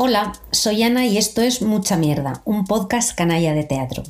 Hola, 0.00 0.32
soy 0.52 0.84
Ana 0.84 1.06
y 1.06 1.18
esto 1.18 1.42
es 1.42 1.60
Mucha 1.60 1.96
Mierda, 1.96 2.40
un 2.44 2.66
podcast 2.66 3.18
canalla 3.18 3.52
de 3.52 3.64
teatro. 3.64 4.04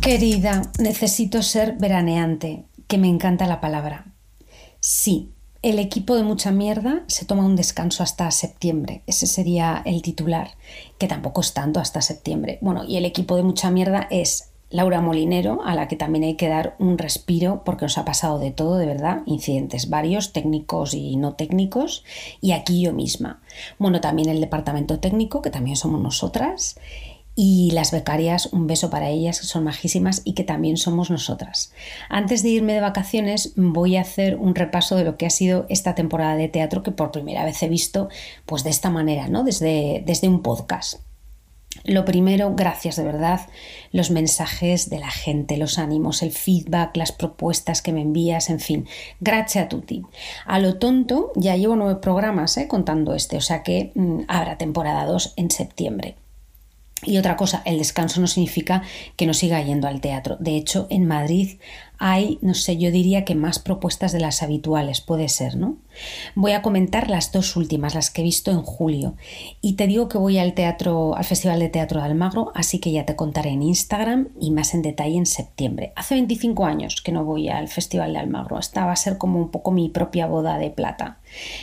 Querida, 0.00 0.62
necesito 0.78 1.42
ser 1.42 1.74
veraneante, 1.76 2.68
que 2.86 2.98
me 2.98 3.08
encanta 3.08 3.48
la 3.48 3.60
palabra. 3.60 4.14
Sí, 4.78 5.34
el 5.66 5.80
equipo 5.80 6.14
de 6.14 6.22
mucha 6.22 6.52
mierda 6.52 7.02
se 7.08 7.24
toma 7.24 7.44
un 7.44 7.56
descanso 7.56 8.04
hasta 8.04 8.30
septiembre. 8.30 9.02
Ese 9.08 9.26
sería 9.26 9.82
el 9.84 10.00
titular, 10.00 10.50
que 10.96 11.08
tampoco 11.08 11.40
es 11.40 11.54
tanto 11.54 11.80
hasta 11.80 12.02
septiembre. 12.02 12.58
Bueno, 12.60 12.84
y 12.84 12.98
el 12.98 13.04
equipo 13.04 13.34
de 13.34 13.42
mucha 13.42 13.72
mierda 13.72 14.06
es 14.08 14.52
Laura 14.70 15.00
Molinero, 15.00 15.64
a 15.64 15.74
la 15.74 15.88
que 15.88 15.96
también 15.96 16.22
hay 16.22 16.34
que 16.36 16.48
dar 16.48 16.76
un 16.78 16.98
respiro 16.98 17.62
porque 17.64 17.84
nos 17.84 17.98
ha 17.98 18.04
pasado 18.04 18.38
de 18.38 18.52
todo, 18.52 18.76
de 18.76 18.86
verdad, 18.86 19.22
incidentes 19.26 19.90
varios, 19.90 20.32
técnicos 20.32 20.94
y 20.94 21.16
no 21.16 21.34
técnicos, 21.34 22.04
y 22.40 22.52
aquí 22.52 22.80
yo 22.80 22.92
misma. 22.92 23.42
Bueno, 23.76 24.00
también 24.00 24.28
el 24.28 24.40
departamento 24.40 25.00
técnico, 25.00 25.42
que 25.42 25.50
también 25.50 25.74
somos 25.74 26.00
nosotras, 26.00 26.78
y 27.36 27.70
las 27.72 27.92
becarias, 27.92 28.46
un 28.46 28.66
beso 28.66 28.88
para 28.88 29.10
ellas, 29.10 29.40
que 29.40 29.46
son 29.46 29.64
majísimas 29.64 30.22
y 30.24 30.32
que 30.32 30.42
también 30.42 30.78
somos 30.78 31.10
nosotras. 31.10 31.70
Antes 32.08 32.42
de 32.42 32.48
irme 32.48 32.72
de 32.72 32.80
vacaciones, 32.80 33.52
voy 33.56 33.96
a 33.96 34.00
hacer 34.00 34.36
un 34.36 34.54
repaso 34.54 34.96
de 34.96 35.04
lo 35.04 35.18
que 35.18 35.26
ha 35.26 35.30
sido 35.30 35.66
esta 35.68 35.94
temporada 35.94 36.36
de 36.36 36.48
teatro 36.48 36.82
que 36.82 36.92
por 36.92 37.12
primera 37.12 37.44
vez 37.44 37.62
he 37.62 37.68
visto 37.68 38.08
pues 38.46 38.64
de 38.64 38.70
esta 38.70 38.88
manera, 38.88 39.28
¿no? 39.28 39.44
Desde, 39.44 40.02
desde 40.06 40.28
un 40.28 40.42
podcast. 40.42 41.00
Lo 41.84 42.06
primero, 42.06 42.54
gracias 42.56 42.96
de 42.96 43.04
verdad, 43.04 43.40
los 43.92 44.10
mensajes 44.10 44.88
de 44.88 44.98
la 44.98 45.10
gente, 45.10 45.58
los 45.58 45.78
ánimos, 45.78 46.22
el 46.22 46.32
feedback, 46.32 46.96
las 46.96 47.12
propuestas 47.12 47.82
que 47.82 47.92
me 47.92 48.00
envías, 48.00 48.48
en 48.48 48.60
fin, 48.60 48.88
gracias 49.20 49.66
a 49.66 49.68
tutti. 49.68 50.02
A 50.46 50.58
lo 50.58 50.78
tonto, 50.78 51.32
ya 51.36 51.54
llevo 51.54 51.76
nueve 51.76 52.00
programas 52.00 52.56
¿eh? 52.56 52.66
contando 52.66 53.14
este, 53.14 53.36
o 53.36 53.42
sea 53.42 53.62
que 53.62 53.92
mm, 53.94 54.22
habrá 54.26 54.56
temporada 54.56 55.04
2 55.04 55.34
en 55.36 55.50
septiembre. 55.50 56.16
Y 57.06 57.18
otra 57.18 57.36
cosa, 57.36 57.62
el 57.64 57.78
descanso 57.78 58.20
no 58.20 58.26
significa 58.26 58.82
que 59.16 59.26
no 59.26 59.32
siga 59.32 59.62
yendo 59.62 59.86
al 59.86 60.00
teatro. 60.00 60.36
De 60.40 60.56
hecho, 60.56 60.88
en 60.90 61.06
Madrid 61.06 61.58
hay, 61.98 62.38
no 62.42 62.54
sé, 62.54 62.76
yo 62.76 62.90
diría 62.90 63.24
que 63.24 63.34
más 63.34 63.58
propuestas 63.58 64.12
de 64.12 64.20
las 64.20 64.42
habituales, 64.42 65.00
puede 65.00 65.28
ser, 65.28 65.56
¿no? 65.56 65.76
Voy 66.34 66.52
a 66.52 66.62
comentar 66.62 67.08
las 67.08 67.32
dos 67.32 67.56
últimas, 67.56 67.94
las 67.94 68.10
que 68.10 68.20
he 68.20 68.24
visto 68.24 68.50
en 68.50 68.62
julio. 68.62 69.14
Y 69.60 69.74
te 69.74 69.86
digo 69.86 70.08
que 70.08 70.18
voy 70.18 70.38
al 70.38 70.54
teatro, 70.54 71.16
al 71.16 71.24
Festival 71.24 71.58
de 71.58 71.68
Teatro 71.68 72.00
de 72.00 72.06
Almagro, 72.06 72.52
así 72.54 72.78
que 72.78 72.92
ya 72.92 73.06
te 73.06 73.16
contaré 73.16 73.50
en 73.50 73.62
Instagram 73.62 74.28
y 74.40 74.50
más 74.50 74.74
en 74.74 74.82
detalle 74.82 75.16
en 75.16 75.26
septiembre. 75.26 75.92
Hace 75.96 76.14
25 76.14 76.64
años 76.64 77.00
que 77.02 77.12
no 77.12 77.24
voy 77.24 77.48
al 77.48 77.68
Festival 77.68 78.12
de 78.12 78.18
Almagro. 78.18 78.58
Esta 78.58 78.84
va 78.84 78.92
a 78.92 78.96
ser 78.96 79.18
como 79.18 79.38
un 79.38 79.50
poco 79.50 79.70
mi 79.70 79.88
propia 79.88 80.26
boda 80.26 80.58
de 80.58 80.70
plata. 80.70 81.18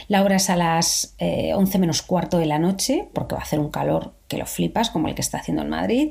La 0.08 0.24
hora 0.24 0.38
es 0.38 0.50
a 0.50 0.56
las 0.56 1.16
11 1.20 1.78
eh, 1.78 1.80
menos 1.80 2.02
cuarto 2.02 2.38
de 2.38 2.46
la 2.46 2.60
noche, 2.60 3.08
porque 3.14 3.36
va 3.36 3.42
a 3.42 3.44
hacer 3.44 3.60
un 3.60 3.70
calor 3.70 4.14
que 4.28 4.38
lo 4.38 4.46
flipas, 4.46 4.90
como 4.90 5.08
el 5.08 5.16
que 5.16 5.22
está 5.22 5.38
haciendo 5.38 5.62
en 5.62 5.70
Madrid. 5.70 6.10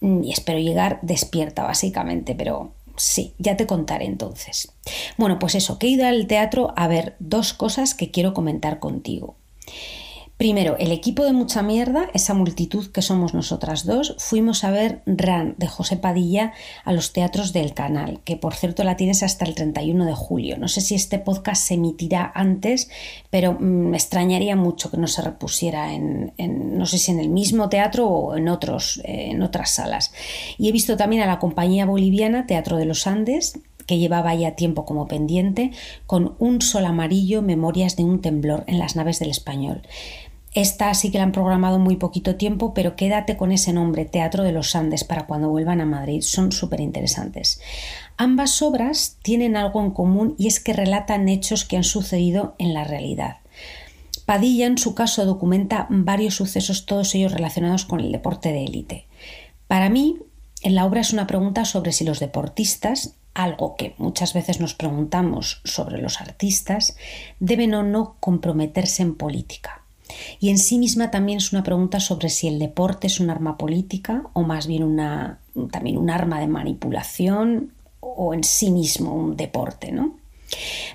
Y 0.00 0.32
espero 0.32 0.58
llegar 0.58 0.98
despierta, 1.02 1.64
básicamente, 1.64 2.34
pero 2.34 2.72
Sí, 2.98 3.32
ya 3.38 3.56
te 3.56 3.66
contaré 3.66 4.04
entonces. 4.04 4.72
Bueno, 5.16 5.38
pues 5.38 5.54
eso, 5.54 5.78
que 5.78 5.86
he 5.86 5.90
ido 5.90 6.06
al 6.06 6.26
teatro 6.26 6.74
a 6.76 6.88
ver 6.88 7.16
dos 7.20 7.54
cosas 7.54 7.94
que 7.94 8.10
quiero 8.10 8.34
comentar 8.34 8.80
contigo. 8.80 9.36
Primero, 10.38 10.76
el 10.78 10.92
equipo 10.92 11.24
de 11.24 11.32
mucha 11.32 11.62
mierda, 11.62 12.08
esa 12.14 12.32
multitud 12.32 12.92
que 12.92 13.02
somos 13.02 13.34
nosotras 13.34 13.84
dos, 13.84 14.14
fuimos 14.18 14.62
a 14.62 14.70
ver 14.70 15.02
Ran 15.04 15.56
de 15.58 15.66
José 15.66 15.96
Padilla 15.96 16.52
a 16.84 16.92
los 16.92 17.12
teatros 17.12 17.52
del 17.52 17.74
canal, 17.74 18.20
que 18.22 18.36
por 18.36 18.54
cierto 18.54 18.84
la 18.84 18.96
tienes 18.96 19.24
hasta 19.24 19.44
el 19.44 19.56
31 19.56 20.06
de 20.06 20.14
julio. 20.14 20.56
No 20.56 20.68
sé 20.68 20.80
si 20.80 20.94
este 20.94 21.18
podcast 21.18 21.66
se 21.66 21.74
emitirá 21.74 22.30
antes, 22.36 22.88
pero 23.30 23.54
mm, 23.54 23.64
me 23.64 23.96
extrañaría 23.96 24.54
mucho 24.54 24.92
que 24.92 24.96
no 24.96 25.08
se 25.08 25.22
repusiera 25.22 25.92
en, 25.92 26.32
no 26.38 26.86
sé 26.86 26.98
si 26.98 27.10
en 27.10 27.18
el 27.18 27.30
mismo 27.30 27.68
teatro 27.68 28.06
o 28.06 28.36
en, 28.36 28.48
otros, 28.48 29.00
eh, 29.02 29.30
en 29.32 29.42
otras 29.42 29.70
salas. 29.70 30.12
Y 30.56 30.68
he 30.68 30.72
visto 30.72 30.96
también 30.96 31.22
a 31.22 31.26
la 31.26 31.40
compañía 31.40 31.84
boliviana 31.84 32.46
Teatro 32.46 32.76
de 32.76 32.84
los 32.84 33.08
Andes, 33.08 33.58
que 33.88 33.98
llevaba 33.98 34.34
ya 34.34 34.52
tiempo 34.52 34.84
como 34.84 35.08
pendiente, 35.08 35.72
con 36.06 36.36
un 36.38 36.60
sol 36.60 36.84
amarillo, 36.84 37.40
Memorias 37.40 37.96
de 37.96 38.04
un 38.04 38.20
temblor 38.20 38.62
en 38.66 38.78
las 38.78 38.94
naves 38.94 39.18
del 39.18 39.30
español. 39.30 39.82
Esta 40.54 40.92
sí 40.94 41.10
que 41.10 41.18
la 41.18 41.24
han 41.24 41.32
programado 41.32 41.78
muy 41.78 41.96
poquito 41.96 42.36
tiempo, 42.36 42.72
pero 42.72 42.96
quédate 42.96 43.36
con 43.36 43.52
ese 43.52 43.72
nombre, 43.72 44.06
Teatro 44.06 44.44
de 44.44 44.52
los 44.52 44.74
Andes, 44.74 45.04
para 45.04 45.26
cuando 45.26 45.50
vuelvan 45.50 45.80
a 45.80 45.86
Madrid. 45.86 46.22
Son 46.22 46.52
súper 46.52 46.80
interesantes. 46.80 47.60
Ambas 48.16 48.62
obras 48.62 49.18
tienen 49.22 49.56
algo 49.56 49.82
en 49.82 49.90
común 49.90 50.34
y 50.38 50.46
es 50.46 50.58
que 50.58 50.72
relatan 50.72 51.28
hechos 51.28 51.64
que 51.64 51.76
han 51.76 51.84
sucedido 51.84 52.54
en 52.58 52.72
la 52.72 52.84
realidad. 52.84 53.36
Padilla, 54.24 54.66
en 54.66 54.78
su 54.78 54.94
caso, 54.94 55.24
documenta 55.24 55.86
varios 55.90 56.34
sucesos, 56.34 56.86
todos 56.86 57.14
ellos 57.14 57.32
relacionados 57.32 57.84
con 57.84 58.00
el 58.00 58.12
deporte 58.12 58.52
de 58.52 58.64
élite. 58.64 59.06
Para 59.68 59.88
mí, 59.90 60.18
en 60.62 60.74
la 60.74 60.84
obra 60.86 61.00
es 61.00 61.12
una 61.12 61.26
pregunta 61.26 61.64
sobre 61.64 61.92
si 61.92 62.04
los 62.04 62.20
deportistas, 62.20 63.14
algo 63.32 63.76
que 63.76 63.94
muchas 63.98 64.34
veces 64.34 64.60
nos 64.60 64.74
preguntamos 64.74 65.60
sobre 65.64 65.98
los 66.02 66.20
artistas, 66.20 66.96
deben 67.38 67.74
o 67.74 67.82
no 67.82 68.16
comprometerse 68.18 69.02
en 69.02 69.14
política. 69.14 69.77
Y 70.40 70.50
en 70.50 70.58
sí 70.58 70.78
misma 70.78 71.10
también 71.10 71.38
es 71.38 71.52
una 71.52 71.62
pregunta 71.62 72.00
sobre 72.00 72.28
si 72.28 72.48
el 72.48 72.58
deporte 72.58 73.06
es 73.06 73.20
un 73.20 73.30
arma 73.30 73.56
política 73.56 74.24
o 74.32 74.42
más 74.42 74.66
bien 74.66 74.82
una, 74.82 75.38
también 75.70 75.98
un 75.98 76.10
arma 76.10 76.40
de 76.40 76.48
manipulación 76.48 77.72
o 78.00 78.34
en 78.34 78.44
sí 78.44 78.70
mismo 78.70 79.14
un 79.14 79.36
deporte, 79.36 79.92
¿no? 79.92 80.16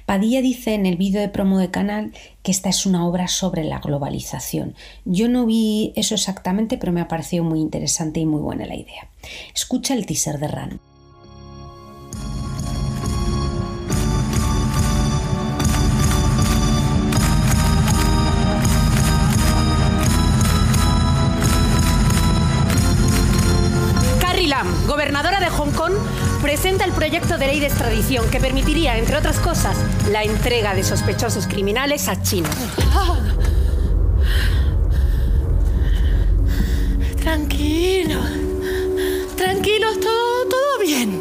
Padilla 0.06 0.42
dice 0.42 0.74
en 0.74 0.86
el 0.86 0.98
vídeo 0.98 1.22
de 1.22 1.30
promo 1.30 1.60
de 1.60 1.70
canal 1.70 2.12
que 2.42 2.52
esta 2.52 2.70
es 2.70 2.86
una 2.86 3.08
obra 3.08 3.28
sobre 3.28 3.64
la 3.64 3.80
globalización. 3.80 4.76
Yo 5.06 5.30
no 5.30 5.46
vi 5.46 5.94
eso 5.96 6.16
exactamente, 6.16 6.78
pero 6.78 6.92
me 6.92 7.02
ha 7.02 7.08
parecido 7.08 7.44
muy 7.44 7.60
interesante 7.60 8.20
y 8.20 8.26
muy 8.26 8.42
buena 8.42 8.66
la 8.66 8.76
idea. 8.76 9.10
Escucha 9.54 9.94
el 9.94 10.06
teaser 10.06 10.40
de 10.40 10.48
Ran. 10.48 10.80
Proyecto 27.34 27.38
de 27.38 27.48
ley 27.48 27.60
de 27.60 27.68
extradición 27.68 28.30
que 28.30 28.40
permitiría, 28.40 28.98
entre 28.98 29.18
otras 29.18 29.40
cosas, 29.40 29.78
la 30.12 30.24
entrega 30.24 30.74
de 30.74 30.84
sospechosos 30.84 31.48
criminales 31.48 32.08
a 32.08 32.22
China. 32.22 32.50
Tranquilo. 37.22 38.20
Tranquilos, 39.36 40.00
todo, 40.00 40.48
todo 40.50 40.80
bien. 40.82 41.20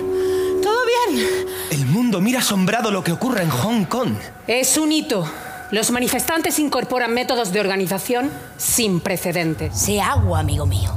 Todo 0.63 0.79
bien. 0.87 1.27
El 1.71 1.87
mundo 1.87 2.21
mira 2.21 2.41
asombrado 2.41 2.91
lo 2.91 3.03
que 3.03 3.13
ocurre 3.13 3.43
en 3.43 3.51
Hong 3.51 3.85
Kong. 3.85 4.15
Es 4.47 4.77
un 4.77 4.93
hito. 4.93 5.25
Los 5.71 5.91
manifestantes 5.91 6.59
incorporan 6.59 7.15
métodos 7.15 7.53
de 7.53 7.61
organización 7.61 8.31
sin 8.59 9.01
precedentes. 9.01 9.79
Se 9.79 10.01
agua, 10.01 10.41
amigo 10.41 10.67
mío. 10.67 10.93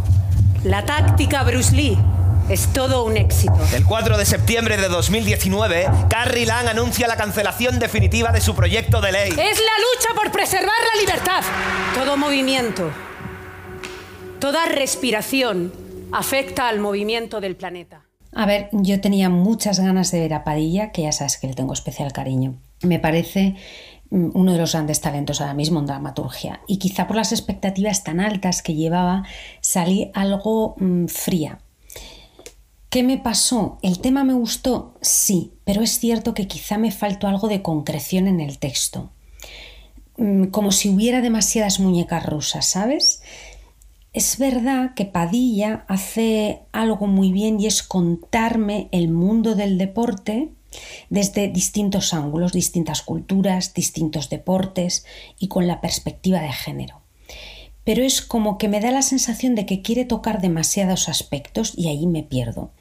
La 0.64 0.84
táctica 0.84 1.44
Bruce 1.44 1.76
Lee 1.76 1.98
es 2.50 2.68
todo 2.74 3.04
un 3.04 3.18
éxito. 3.18 3.58
El 3.74 3.86
4 3.86 4.18
de 4.18 4.26
septiembre 4.26 4.78
de 4.78 4.88
2019, 4.88 5.88
Carrie 6.10 6.46
Lam 6.46 6.68
anuncia 6.68 7.08
la 7.08 7.18
cancelación 7.18 7.80
definitiva 7.80 8.32
de 8.32 8.42
su 8.42 8.56
proyecto 8.56 9.02
de 9.02 9.12
ley. 9.12 9.30
Es 9.30 9.38
la 9.38 9.46
lucha 9.46 10.14
por 10.16 10.32
preservar 10.32 10.70
la 10.94 11.02
libertad. 11.02 11.44
Todo 11.96 12.18
movimiento, 12.18 12.92
toda 14.40 14.66
respiración 14.66 15.74
afecta 16.12 16.68
al 16.68 16.80
movimiento 16.80 17.42
del 17.42 17.56
planeta. 17.56 18.04
A 18.34 18.46
ver, 18.46 18.70
yo 18.74 19.00
tenía 19.02 19.30
muchas 19.30 19.80
ganas 19.80 20.12
de 20.12 20.20
ver 20.20 20.34
a 20.34 20.44
Padilla, 20.44 20.92
que 20.92 21.04
ya 21.04 21.12
sabes 21.12 21.38
que 21.38 21.48
le 21.48 21.54
tengo 21.54 21.74
especial 21.74 22.12
cariño. 22.12 22.56
Me 22.84 23.00
parece 23.00 23.56
mm, 24.12 24.32
uno 24.34 24.52
de 24.52 24.60
los 24.60 24.74
grandes 24.74 25.00
talentos 25.02 25.42
ahora 25.42 25.54
mismo 25.54 25.80
en 25.80 25.86
dramaturgia. 25.86 26.60
Y 26.68 26.78
quizá 26.78 27.08
por 27.08 27.16
las 27.16 27.32
expectativas 27.32 28.04
tan 28.04 28.20
altas 28.20 28.62
que 28.62 28.76
llevaba, 28.76 29.24
salí 29.62 30.12
algo 30.14 30.76
mm, 30.78 31.06
fría. 31.08 31.60
¿Qué 32.96 33.04
me 33.04 33.18
pasó? 33.18 33.78
¿El 33.82 34.00
tema 34.00 34.24
me 34.24 34.32
gustó? 34.32 34.94
Sí, 35.02 35.52
pero 35.66 35.82
es 35.82 36.00
cierto 36.00 36.34
que 36.34 36.48
quizá 36.48 36.78
me 36.78 36.94
faltó 36.94 37.28
algo 37.28 37.50
de 37.50 37.62
concreción 37.62 38.26
en 38.26 38.40
el 38.40 38.58
texto. 38.58 39.12
Mm, 40.16 40.46
como 40.46 40.72
si 40.72 40.88
hubiera 40.88 41.20
demasiadas 41.20 41.82
muñecas 41.82 42.26
rusas, 42.26 42.68
¿sabes? 42.68 43.22
Es 44.14 44.38
verdad 44.38 44.94
que 44.96 45.04
Padilla 45.04 45.84
hace 45.90 46.62
algo 46.72 47.06
muy 47.08 47.34
bien 47.34 47.60
y 47.60 47.68
es 47.68 47.84
contarme 47.84 48.88
el 48.94 49.10
mundo 49.10 49.56
del 49.56 49.78
deporte 49.78 50.54
desde 51.10 51.50
distintos 51.50 52.14
ángulos, 52.14 52.54
distintas 52.54 53.02
culturas, 53.02 53.74
distintos 53.74 54.30
deportes 54.30 55.06
y 55.38 55.50
con 55.50 55.68
la 55.68 55.82
perspectiva 55.82 56.40
de 56.40 56.54
género. 56.54 57.02
pero 57.84 58.02
es 58.02 58.24
como 58.24 58.58
que 58.58 58.68
me 58.68 58.80
da 58.80 58.90
la 58.90 59.04
sensación 59.04 59.54
de 59.54 59.68
que 59.68 59.84
quiere 59.84 60.06
tocar 60.06 60.42
demasiados 60.42 61.08
aspectos 61.08 61.72
y 61.78 61.88
ahí 61.88 62.08
me 62.08 62.24
pierdo. 62.24 62.72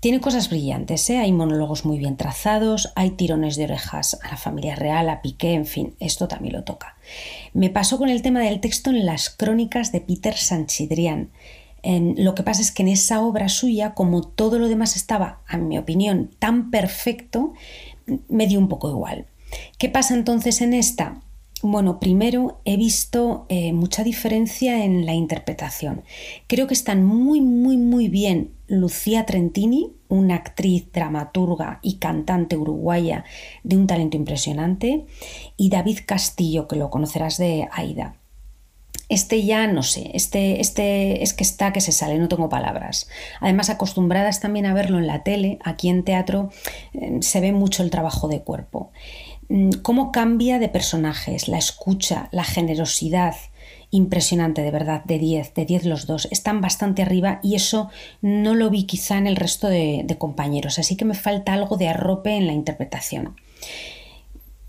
Tiene 0.00 0.22
cosas 0.22 0.48
brillantes, 0.48 1.10
¿eh? 1.10 1.18
hay 1.18 1.30
monólogos 1.30 1.84
muy 1.84 1.98
bien 1.98 2.16
trazados, 2.16 2.90
hay 2.96 3.10
tirones 3.10 3.56
de 3.56 3.64
orejas 3.64 4.18
a 4.22 4.30
la 4.30 4.38
familia 4.38 4.74
real, 4.74 5.10
a 5.10 5.20
Piqué, 5.20 5.52
en 5.52 5.66
fin, 5.66 5.94
esto 6.00 6.26
también 6.26 6.54
lo 6.54 6.64
toca. 6.64 6.96
Me 7.52 7.68
pasó 7.68 7.98
con 7.98 8.08
el 8.08 8.22
tema 8.22 8.40
del 8.40 8.60
texto 8.60 8.88
en 8.88 9.04
las 9.04 9.28
crónicas 9.28 9.92
de 9.92 10.00
Peter 10.00 10.34
Sanchidrián. 10.34 11.28
Lo 11.84 12.34
que 12.34 12.42
pasa 12.42 12.62
es 12.62 12.72
que 12.72 12.82
en 12.82 12.88
esa 12.88 13.20
obra 13.20 13.50
suya, 13.50 13.92
como 13.92 14.22
todo 14.22 14.58
lo 14.58 14.68
demás 14.68 14.96
estaba, 14.96 15.40
a 15.46 15.58
mi 15.58 15.76
opinión, 15.76 16.30
tan 16.38 16.70
perfecto, 16.70 17.52
me 18.28 18.46
dio 18.46 18.58
un 18.58 18.68
poco 18.68 18.88
igual. 18.88 19.26
¿Qué 19.76 19.90
pasa 19.90 20.14
entonces 20.14 20.62
en 20.62 20.72
esta? 20.72 21.20
Bueno, 21.62 22.00
primero 22.00 22.62
he 22.64 22.78
visto 22.78 23.44
eh, 23.50 23.74
mucha 23.74 24.02
diferencia 24.02 24.82
en 24.82 25.04
la 25.04 25.12
interpretación. 25.12 26.04
Creo 26.46 26.66
que 26.66 26.72
están 26.72 27.04
muy, 27.04 27.42
muy, 27.42 27.76
muy 27.76 28.08
bien 28.08 28.52
Lucía 28.66 29.26
Trentini, 29.26 29.92
una 30.08 30.36
actriz, 30.36 30.90
dramaturga 30.90 31.78
y 31.82 31.96
cantante 31.96 32.56
uruguaya 32.56 33.24
de 33.62 33.76
un 33.76 33.86
talento 33.86 34.16
impresionante, 34.16 35.04
y 35.58 35.68
David 35.68 35.98
Castillo, 36.06 36.66
que 36.66 36.76
lo 36.76 36.88
conocerás 36.88 37.36
de 37.36 37.68
Aida. 37.72 38.16
Este 39.10 39.42
ya 39.42 39.66
no 39.66 39.82
sé, 39.82 40.12
este, 40.14 40.60
este 40.60 41.24
es 41.24 41.34
que 41.34 41.42
está 41.42 41.72
que 41.72 41.80
se 41.80 41.90
sale, 41.90 42.16
no 42.16 42.28
tengo 42.28 42.48
palabras. 42.48 43.08
Además, 43.40 43.68
acostumbradas 43.68 44.38
también 44.38 44.66
a 44.66 44.72
verlo 44.72 44.98
en 44.98 45.08
la 45.08 45.24
tele, 45.24 45.58
aquí 45.64 45.88
en 45.88 46.04
teatro 46.04 46.50
eh, 46.94 47.18
se 47.20 47.40
ve 47.40 47.52
mucho 47.52 47.82
el 47.82 47.90
trabajo 47.90 48.28
de 48.28 48.42
cuerpo. 48.42 48.92
Mm, 49.50 49.70
cómo 49.82 50.12
cambia 50.12 50.60
de 50.60 50.68
personajes, 50.68 51.48
la 51.48 51.58
escucha, 51.58 52.28
la 52.30 52.44
generosidad, 52.44 53.34
impresionante 53.90 54.62
de 54.62 54.70
verdad, 54.70 55.02
de 55.04 55.18
10, 55.18 55.54
de 55.54 55.66
10 55.66 55.86
los 55.86 56.06
dos, 56.06 56.28
están 56.30 56.60
bastante 56.60 57.02
arriba 57.02 57.40
y 57.42 57.56
eso 57.56 57.90
no 58.22 58.54
lo 58.54 58.70
vi 58.70 58.84
quizá 58.84 59.18
en 59.18 59.26
el 59.26 59.34
resto 59.34 59.66
de, 59.66 60.02
de 60.04 60.18
compañeros, 60.18 60.78
así 60.78 60.96
que 60.96 61.04
me 61.04 61.14
falta 61.14 61.52
algo 61.52 61.76
de 61.76 61.88
arrope 61.88 62.36
en 62.36 62.46
la 62.46 62.52
interpretación 62.52 63.34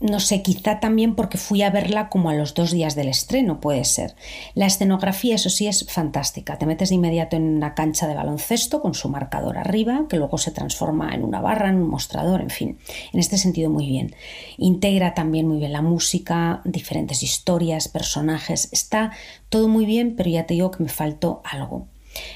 no 0.01 0.19
sé, 0.19 0.41
quizá 0.41 0.79
también 0.79 1.15
porque 1.15 1.37
fui 1.37 1.61
a 1.61 1.69
verla 1.69 2.09
como 2.09 2.29
a 2.29 2.33
los 2.33 2.53
dos 2.55 2.71
días 2.71 2.95
del 2.95 3.07
estreno, 3.07 3.59
puede 3.59 3.85
ser. 3.85 4.15
La 4.55 4.65
escenografía, 4.65 5.35
eso 5.35 5.49
sí, 5.49 5.67
es 5.67 5.85
fantástica. 5.89 6.57
Te 6.57 6.65
metes 6.65 6.89
de 6.89 6.95
inmediato 6.95 7.35
en 7.35 7.43
una 7.43 7.75
cancha 7.75 8.07
de 8.07 8.15
baloncesto 8.15 8.81
con 8.81 8.95
su 8.95 9.09
marcador 9.09 9.59
arriba, 9.59 10.05
que 10.09 10.17
luego 10.17 10.37
se 10.39 10.51
transforma 10.51 11.13
en 11.13 11.23
una 11.23 11.39
barra, 11.39 11.69
en 11.69 11.75
un 11.75 11.89
mostrador, 11.89 12.41
en 12.41 12.49
fin. 12.49 12.77
En 13.13 13.19
este 13.19 13.37
sentido, 13.37 13.69
muy 13.69 13.87
bien. 13.87 14.15
Integra 14.57 15.13
también 15.13 15.47
muy 15.47 15.59
bien 15.59 15.71
la 15.71 15.83
música, 15.83 16.61
diferentes 16.65 17.21
historias, 17.21 17.87
personajes. 17.87 18.69
Está 18.71 19.11
todo 19.49 19.67
muy 19.67 19.85
bien, 19.85 20.15
pero 20.15 20.29
ya 20.29 20.47
te 20.47 20.55
digo 20.55 20.71
que 20.71 20.83
me 20.83 20.89
faltó 20.89 21.41
algo. 21.43 21.87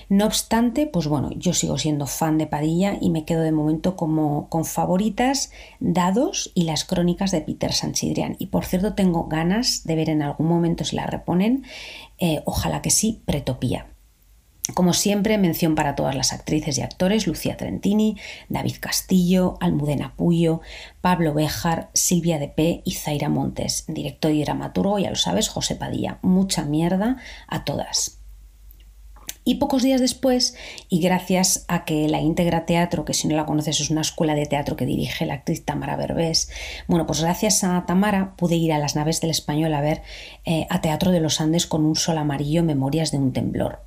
No 0.09 0.25
obstante, 0.25 0.87
pues 0.87 1.07
bueno, 1.07 1.31
yo 1.35 1.53
sigo 1.53 1.77
siendo 1.77 2.07
fan 2.07 2.37
de 2.37 2.47
Padilla 2.47 2.97
y 2.99 3.09
me 3.09 3.25
quedo 3.25 3.41
de 3.41 3.51
momento 3.51 3.95
como 3.95 4.49
con 4.49 4.65
favoritas 4.65 5.51
Dados 5.79 6.51
y 6.55 6.63
las 6.63 6.85
crónicas 6.85 7.31
de 7.31 7.41
Peter 7.41 7.73
Sanchidrián. 7.73 8.35
Y 8.39 8.47
por 8.47 8.65
cierto, 8.65 8.93
tengo 8.93 9.25
ganas 9.25 9.83
de 9.83 9.95
ver 9.95 10.09
en 10.09 10.21
algún 10.21 10.47
momento 10.47 10.83
si 10.83 10.95
la 10.95 11.07
reponen, 11.07 11.63
eh, 12.17 12.41
ojalá 12.45 12.81
que 12.81 12.91
sí, 12.91 13.21
Pretopía. 13.25 13.87
Como 14.73 14.93
siempre, 14.93 15.37
mención 15.37 15.75
para 15.75 15.95
todas 15.95 16.15
las 16.15 16.33
actrices 16.33 16.77
y 16.77 16.81
actores, 16.81 17.27
Lucía 17.27 17.55
Trentini, 17.55 18.17
David 18.49 18.77
Castillo, 18.79 19.57
Almudena 19.59 20.15
Puyo, 20.15 20.61
Pablo 21.01 21.35
Béjar, 21.35 21.91
Silvia 21.93 22.39
de 22.39 22.47
P 22.47 22.81
y 22.83 22.93
Zaira 22.93 23.29
Montes, 23.29 23.85
director 23.87 24.31
y 24.31 24.43
dramaturgo, 24.43 24.97
ya 24.97 25.11
lo 25.11 25.15
sabes, 25.15 25.49
José 25.49 25.75
Padilla. 25.75 26.17
Mucha 26.23 26.65
mierda 26.65 27.17
a 27.47 27.63
todas. 27.63 28.24
Y 29.47 29.55
pocos 29.55 29.83
días 29.83 30.01
después, 30.01 30.55
y 30.89 30.99
gracias 31.01 31.65
a 31.67 31.85
que 31.85 32.09
la 32.09 32.19
Integra 32.19 32.65
Teatro, 32.65 33.05
que 33.05 33.13
si 33.13 33.27
no 33.27 33.35
la 33.35 33.45
conoces 33.45 33.79
es 33.79 33.91
una 33.91 34.01
escuela 34.01 34.33
de 34.33 34.47
teatro 34.47 34.75
que 34.75 34.87
dirige 34.87 35.27
la 35.27 35.35
actriz 35.35 35.63
Tamara 35.63 35.95
Berbés, 35.95 36.49
bueno, 36.87 37.05
pues 37.05 37.21
gracias 37.21 37.63
a 37.63 37.85
Tamara 37.85 38.33
pude 38.37 38.55
ir 38.55 38.73
a 38.73 38.79
las 38.79 38.95
naves 38.95 39.21
del 39.21 39.29
español 39.29 39.75
a 39.75 39.81
ver 39.81 40.01
eh, 40.45 40.65
a 40.71 40.81
Teatro 40.81 41.11
de 41.11 41.19
los 41.19 41.39
Andes 41.39 41.67
con 41.67 41.85
un 41.85 41.95
sol 41.95 42.17
amarillo, 42.17 42.63
Memorias 42.63 43.11
de 43.11 43.19
un 43.19 43.33
temblor. 43.33 43.81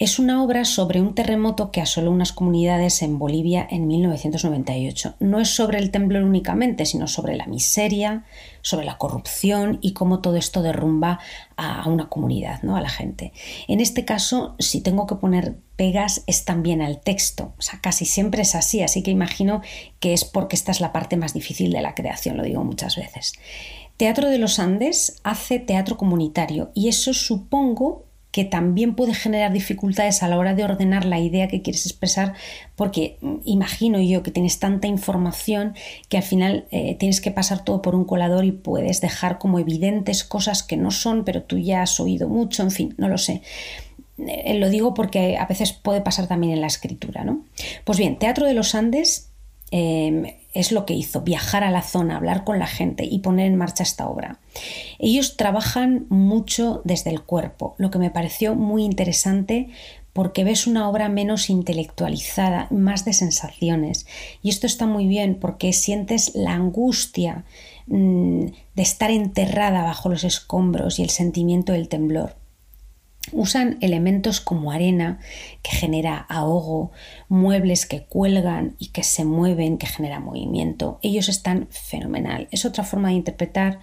Es 0.00 0.20
una 0.20 0.44
obra 0.44 0.64
sobre 0.64 1.00
un 1.00 1.16
terremoto 1.16 1.72
que 1.72 1.80
asoló 1.80 2.12
unas 2.12 2.30
comunidades 2.30 3.02
en 3.02 3.18
Bolivia 3.18 3.66
en 3.68 3.88
1998. 3.88 5.16
No 5.18 5.40
es 5.40 5.48
sobre 5.48 5.78
el 5.78 5.90
temblor 5.90 6.22
únicamente, 6.22 6.86
sino 6.86 7.08
sobre 7.08 7.34
la 7.34 7.46
miseria, 7.46 8.24
sobre 8.62 8.86
la 8.86 8.96
corrupción 8.96 9.80
y 9.82 9.94
cómo 9.94 10.20
todo 10.20 10.36
esto 10.36 10.62
derrumba 10.62 11.18
a 11.56 11.88
una 11.88 12.08
comunidad, 12.08 12.62
¿no? 12.62 12.76
a 12.76 12.80
la 12.80 12.90
gente. 12.90 13.32
En 13.66 13.80
este 13.80 14.04
caso, 14.04 14.54
si 14.60 14.80
tengo 14.82 15.08
que 15.08 15.16
poner 15.16 15.56
pegas, 15.74 16.22
es 16.28 16.44
también 16.44 16.80
al 16.80 17.00
texto. 17.00 17.54
O 17.58 17.62
sea, 17.62 17.80
casi 17.80 18.04
siempre 18.04 18.42
es 18.42 18.54
así, 18.54 18.82
así 18.82 19.02
que 19.02 19.10
imagino 19.10 19.62
que 19.98 20.12
es 20.12 20.24
porque 20.24 20.54
esta 20.54 20.70
es 20.70 20.80
la 20.80 20.92
parte 20.92 21.16
más 21.16 21.34
difícil 21.34 21.72
de 21.72 21.82
la 21.82 21.96
creación, 21.96 22.36
lo 22.36 22.44
digo 22.44 22.62
muchas 22.62 22.94
veces. 22.94 23.32
Teatro 23.96 24.30
de 24.30 24.38
los 24.38 24.60
Andes 24.60 25.18
hace 25.24 25.58
teatro 25.58 25.96
comunitario 25.96 26.70
y 26.72 26.86
eso 26.86 27.12
supongo 27.12 28.04
que 28.30 28.44
también 28.44 28.94
puede 28.94 29.14
generar 29.14 29.52
dificultades 29.52 30.22
a 30.22 30.28
la 30.28 30.38
hora 30.38 30.54
de 30.54 30.64
ordenar 30.64 31.04
la 31.04 31.18
idea 31.18 31.48
que 31.48 31.62
quieres 31.62 31.86
expresar, 31.86 32.34
porque 32.76 33.18
imagino 33.44 34.00
yo 34.00 34.22
que 34.22 34.30
tienes 34.30 34.58
tanta 34.58 34.86
información 34.86 35.74
que 36.08 36.18
al 36.18 36.22
final 36.22 36.66
eh, 36.70 36.96
tienes 36.96 37.20
que 37.20 37.30
pasar 37.30 37.64
todo 37.64 37.80
por 37.80 37.94
un 37.94 38.04
colador 38.04 38.44
y 38.44 38.52
puedes 38.52 39.00
dejar 39.00 39.38
como 39.38 39.58
evidentes 39.58 40.24
cosas 40.24 40.62
que 40.62 40.76
no 40.76 40.90
son, 40.90 41.24
pero 41.24 41.42
tú 41.42 41.58
ya 41.58 41.82
has 41.82 41.98
oído 42.00 42.28
mucho, 42.28 42.62
en 42.62 42.70
fin, 42.70 42.94
no 42.98 43.08
lo 43.08 43.18
sé. 43.18 43.42
Eh, 44.18 44.54
lo 44.54 44.68
digo 44.68 44.94
porque 44.94 45.36
a 45.38 45.46
veces 45.46 45.72
puede 45.72 46.00
pasar 46.00 46.26
también 46.26 46.52
en 46.52 46.60
la 46.60 46.66
escritura, 46.66 47.24
¿no? 47.24 47.44
Pues 47.84 47.98
bien, 47.98 48.18
Teatro 48.18 48.46
de 48.46 48.54
los 48.54 48.74
Andes 48.74 49.28
Em, 49.70 50.24
es 50.54 50.72
lo 50.72 50.86
que 50.86 50.94
hizo, 50.94 51.20
viajar 51.20 51.62
a 51.62 51.70
la 51.70 51.82
zona, 51.82 52.16
hablar 52.16 52.44
con 52.44 52.58
la 52.58 52.66
gente 52.66 53.04
y 53.04 53.18
poner 53.20 53.46
en 53.46 53.56
marcha 53.56 53.82
esta 53.82 54.08
obra. 54.08 54.38
Ellos 54.98 55.36
trabajan 55.36 56.06
mucho 56.08 56.80
desde 56.84 57.10
el 57.10 57.22
cuerpo, 57.22 57.74
lo 57.78 57.90
que 57.90 57.98
me 57.98 58.10
pareció 58.10 58.54
muy 58.54 58.84
interesante 58.84 59.68
porque 60.12 60.42
ves 60.42 60.66
una 60.66 60.88
obra 60.88 61.08
menos 61.08 61.48
intelectualizada, 61.48 62.66
más 62.70 63.04
de 63.04 63.12
sensaciones. 63.12 64.04
Y 64.42 64.48
esto 64.48 64.66
está 64.66 64.84
muy 64.84 65.06
bien 65.06 65.36
porque 65.36 65.72
sientes 65.72 66.34
la 66.34 66.54
angustia 66.54 67.44
mm, 67.86 68.46
de 68.74 68.82
estar 68.82 69.12
enterrada 69.12 69.84
bajo 69.84 70.08
los 70.08 70.24
escombros 70.24 70.98
y 70.98 71.02
el 71.02 71.10
sentimiento 71.10 71.72
del 71.72 71.88
temblor. 71.88 72.34
Usan 73.32 73.78
elementos 73.80 74.40
como 74.40 74.72
arena, 74.72 75.20
que 75.62 75.70
genera 75.70 76.26
ahogo, 76.28 76.92
muebles 77.28 77.86
que 77.86 78.04
cuelgan 78.04 78.76
y 78.78 78.88
que 78.88 79.02
se 79.02 79.24
mueven, 79.24 79.78
que 79.78 79.86
genera 79.86 80.20
movimiento. 80.20 80.98
Ellos 81.02 81.28
están 81.28 81.68
fenomenal. 81.70 82.48
Es 82.50 82.64
otra 82.64 82.84
forma 82.84 83.08
de 83.08 83.14
interpretar. 83.14 83.80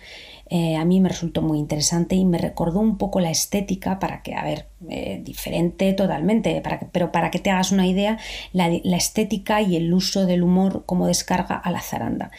Eh, 0.49 0.75
a 0.75 0.85
mí 0.85 1.01
me 1.01 1.09
resultó 1.09 1.41
muy 1.41 1.57
interesante 1.57 2.15
y 2.15 2.23
me 2.23 2.37
recordó 2.37 2.79
un 2.79 2.97
poco 2.97 3.19
la 3.19 3.31
estética 3.31 3.97
para 3.99 4.21
que, 4.21 4.35
a 4.35 4.43
ver, 4.43 4.67
eh, 4.89 5.19
diferente 5.23 5.91
totalmente, 5.93 6.61
para 6.61 6.79
pero 6.91 7.11
para 7.11 7.31
que 7.31 7.39
te 7.39 7.49
hagas 7.49 7.71
una 7.71 7.87
idea, 7.87 8.19
la, 8.53 8.67
estética 8.67 9.61
y 9.61 9.75
el 9.75 9.91
uso 9.93 10.27
del 10.27 10.43
humor 10.43 10.83
como 10.85 11.07
descarga 11.07 11.55
a 11.55 11.71
la 11.71 11.81
zaranda. 11.81 12.31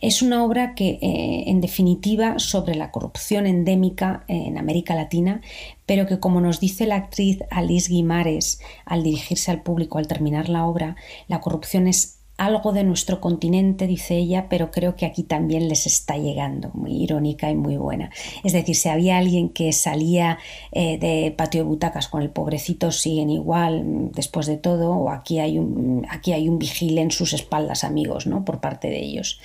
Es 0.00 0.22
una 0.22 0.42
obra 0.42 0.74
que, 0.74 0.98
eh, 1.02 1.44
en 1.48 1.60
definitiva, 1.60 2.38
sobre 2.38 2.74
la 2.74 2.90
corrupción 2.90 3.46
endémica 3.46 4.24
en 4.28 4.56
América 4.56 4.94
Latina, 4.94 5.42
pero 5.84 6.06
que, 6.06 6.18
como 6.18 6.40
nos 6.40 6.60
dice 6.60 6.86
la 6.86 6.96
actriz 6.96 7.40
Alice 7.50 7.90
Guimares 7.90 8.60
al 8.86 9.02
dirigirse 9.02 9.50
al 9.50 9.62
público 9.62 9.98
al 9.98 10.06
terminar 10.06 10.48
la 10.48 10.64
obra, 10.64 10.96
la 11.28 11.40
corrupción 11.40 11.86
es 11.86 12.19
algo 12.40 12.72
de 12.72 12.84
nuestro 12.84 13.20
continente, 13.20 13.86
dice 13.86 14.16
ella, 14.16 14.46
pero 14.48 14.70
creo 14.70 14.96
que 14.96 15.04
aquí 15.04 15.24
también 15.24 15.68
les 15.68 15.86
está 15.86 16.16
llegando, 16.16 16.70
muy 16.72 16.92
irónica 16.92 17.50
y 17.50 17.54
muy 17.54 17.76
buena. 17.76 18.10
Es 18.42 18.54
decir, 18.54 18.74
si 18.76 18.88
había 18.88 19.18
alguien 19.18 19.50
que 19.50 19.74
salía 19.74 20.38
eh, 20.72 20.96
de 20.98 21.32
patio 21.32 21.60
de 21.60 21.68
butacas 21.68 22.08
con 22.08 22.22
el 22.22 22.30
pobrecito, 22.30 22.92
siguen 22.92 23.28
igual 23.28 23.84
mm, 23.84 24.12
después 24.12 24.46
de 24.46 24.56
todo, 24.56 24.92
o 24.92 25.10
aquí 25.10 25.38
hay 25.38 25.58
un, 25.58 26.06
aquí 26.08 26.32
hay 26.32 26.48
un 26.48 26.58
vigile 26.58 27.02
en 27.02 27.10
sus 27.10 27.34
espaldas, 27.34 27.84
amigos, 27.84 28.26
¿no? 28.26 28.42
por 28.42 28.60
parte 28.60 28.88
de 28.88 29.00
ellos. 29.00 29.38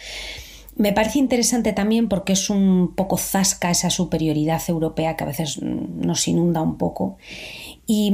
Me 0.77 0.93
parece 0.93 1.19
interesante 1.19 1.73
también 1.73 2.07
porque 2.07 2.31
es 2.31 2.49
un 2.49 2.93
poco 2.95 3.17
zasca 3.17 3.71
esa 3.71 3.89
superioridad 3.89 4.61
europea 4.69 5.17
que 5.17 5.25
a 5.25 5.27
veces 5.27 5.61
nos 5.61 6.29
inunda 6.29 6.61
un 6.61 6.77
poco. 6.77 7.17
Y, 7.85 8.13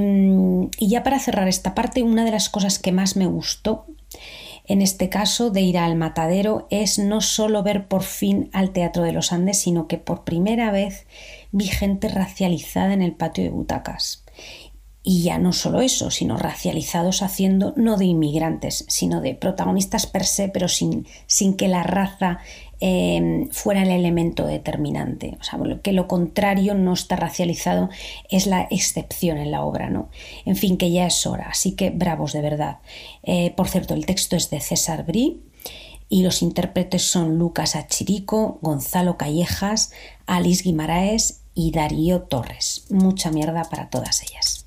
y, 0.79 0.87
ya 0.87 1.03
para 1.03 1.19
cerrar 1.19 1.47
esta 1.47 1.75
parte, 1.75 2.01
una 2.01 2.25
de 2.25 2.31
las 2.31 2.49
cosas 2.49 2.77
que 2.79 2.91
más 2.91 3.15
me 3.15 3.25
gustó 3.25 3.85
en 4.71 4.81
este 4.81 5.09
caso 5.09 5.49
de 5.49 5.61
ir 5.61 5.77
al 5.77 5.95
matadero 5.95 6.67
es 6.69 6.97
no 6.97 7.19
solo 7.19 7.61
ver 7.61 7.87
por 7.87 8.03
fin 8.03 8.49
al 8.53 8.71
Teatro 8.71 9.03
de 9.03 9.11
los 9.11 9.33
Andes, 9.33 9.59
sino 9.59 9.87
que 9.87 9.97
por 9.97 10.23
primera 10.23 10.71
vez 10.71 11.05
vi 11.51 11.65
gente 11.65 12.07
racializada 12.07 12.93
en 12.93 13.01
el 13.01 13.11
patio 13.11 13.43
de 13.43 13.49
butacas. 13.49 14.23
Y 15.03 15.23
ya 15.23 15.39
no 15.39 15.51
solo 15.51 15.81
eso, 15.81 16.11
sino 16.11 16.37
racializados 16.37 17.23
haciendo 17.23 17.73
no 17.75 17.97
de 17.97 18.05
inmigrantes, 18.05 18.85
sino 18.87 19.19
de 19.19 19.33
protagonistas 19.33 20.05
per 20.05 20.25
se, 20.25 20.47
pero 20.47 20.67
sin, 20.67 21.07
sin 21.25 21.55
que 21.55 21.67
la 21.67 21.81
raza 21.81 22.39
eh, 22.83 23.47
fuera 23.51 23.83
el 23.83 23.91
elemento 23.91 24.45
determinante. 24.45 25.37
O 25.39 25.43
sea, 25.43 25.59
que 25.83 25.91
lo 25.91 26.07
contrario 26.07 26.73
no 26.73 26.93
está 26.93 27.15
racializado 27.15 27.89
es 28.29 28.47
la 28.47 28.67
excepción 28.71 29.37
en 29.37 29.51
la 29.51 29.63
obra, 29.63 29.89
¿no? 29.89 30.09
En 30.45 30.55
fin, 30.55 30.77
que 30.77 30.91
ya 30.91 31.05
es 31.05 31.25
hora, 31.27 31.49
así 31.49 31.73
que 31.73 31.91
bravos 31.91 32.33
de 32.33 32.41
verdad. 32.41 32.79
Eh, 33.23 33.53
por 33.55 33.69
cierto, 33.69 33.93
el 33.93 34.05
texto 34.05 34.35
es 34.35 34.49
de 34.49 34.59
César 34.59 35.05
Brí 35.05 35.41
y 36.09 36.23
los 36.23 36.41
intérpretes 36.41 37.03
son 37.03 37.37
Lucas 37.37 37.75
Achirico, 37.75 38.57
Gonzalo 38.61 39.15
Callejas, 39.15 39.93
Alice 40.25 40.63
Guimaraes 40.63 41.41
y 41.53 41.71
Darío 41.71 42.23
Torres. 42.23 42.85
Mucha 42.89 43.29
mierda 43.31 43.63
para 43.65 43.89
todas 43.89 44.23
ellas. 44.23 44.60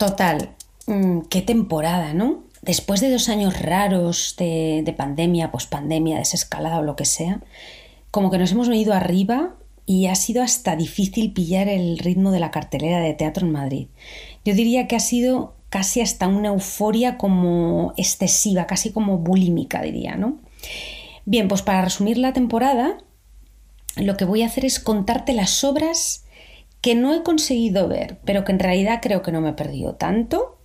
Total, 0.00 0.56
mm, 0.86 1.26
qué 1.28 1.42
temporada, 1.42 2.14
¿no? 2.14 2.42
Después 2.62 3.02
de 3.02 3.10
dos 3.10 3.28
años 3.28 3.60
raros 3.60 4.34
de, 4.38 4.80
de 4.82 4.92
pandemia, 4.94 5.52
pospandemia, 5.52 6.16
desescalada 6.16 6.78
o 6.78 6.82
lo 6.82 6.96
que 6.96 7.04
sea, 7.04 7.42
como 8.10 8.30
que 8.30 8.38
nos 8.38 8.50
hemos 8.50 8.70
venido 8.70 8.94
arriba 8.94 9.56
y 9.84 10.06
ha 10.06 10.14
sido 10.14 10.42
hasta 10.42 10.74
difícil 10.74 11.34
pillar 11.34 11.68
el 11.68 11.98
ritmo 11.98 12.30
de 12.30 12.40
la 12.40 12.50
cartelera 12.50 13.00
de 13.00 13.12
teatro 13.12 13.44
en 13.44 13.52
Madrid. 13.52 13.88
Yo 14.42 14.54
diría 14.54 14.88
que 14.88 14.96
ha 14.96 15.00
sido 15.00 15.52
casi 15.68 16.00
hasta 16.00 16.28
una 16.28 16.48
euforia 16.48 17.18
como 17.18 17.92
excesiva, 17.98 18.66
casi 18.66 18.92
como 18.92 19.18
bulímica, 19.18 19.82
diría, 19.82 20.16
¿no? 20.16 20.38
Bien, 21.26 21.46
pues 21.46 21.60
para 21.60 21.82
resumir 21.82 22.16
la 22.16 22.32
temporada, 22.32 22.96
lo 23.96 24.16
que 24.16 24.24
voy 24.24 24.44
a 24.44 24.46
hacer 24.46 24.64
es 24.64 24.80
contarte 24.80 25.34
las 25.34 25.62
obras 25.62 26.24
que 26.80 26.94
no 26.94 27.14
he 27.14 27.22
conseguido 27.22 27.88
ver, 27.88 28.18
pero 28.24 28.44
que 28.44 28.52
en 28.52 28.58
realidad 28.58 29.00
creo 29.02 29.22
que 29.22 29.32
no 29.32 29.40
me 29.40 29.50
he 29.50 29.54
perdido 29.54 29.94
tanto, 29.94 30.58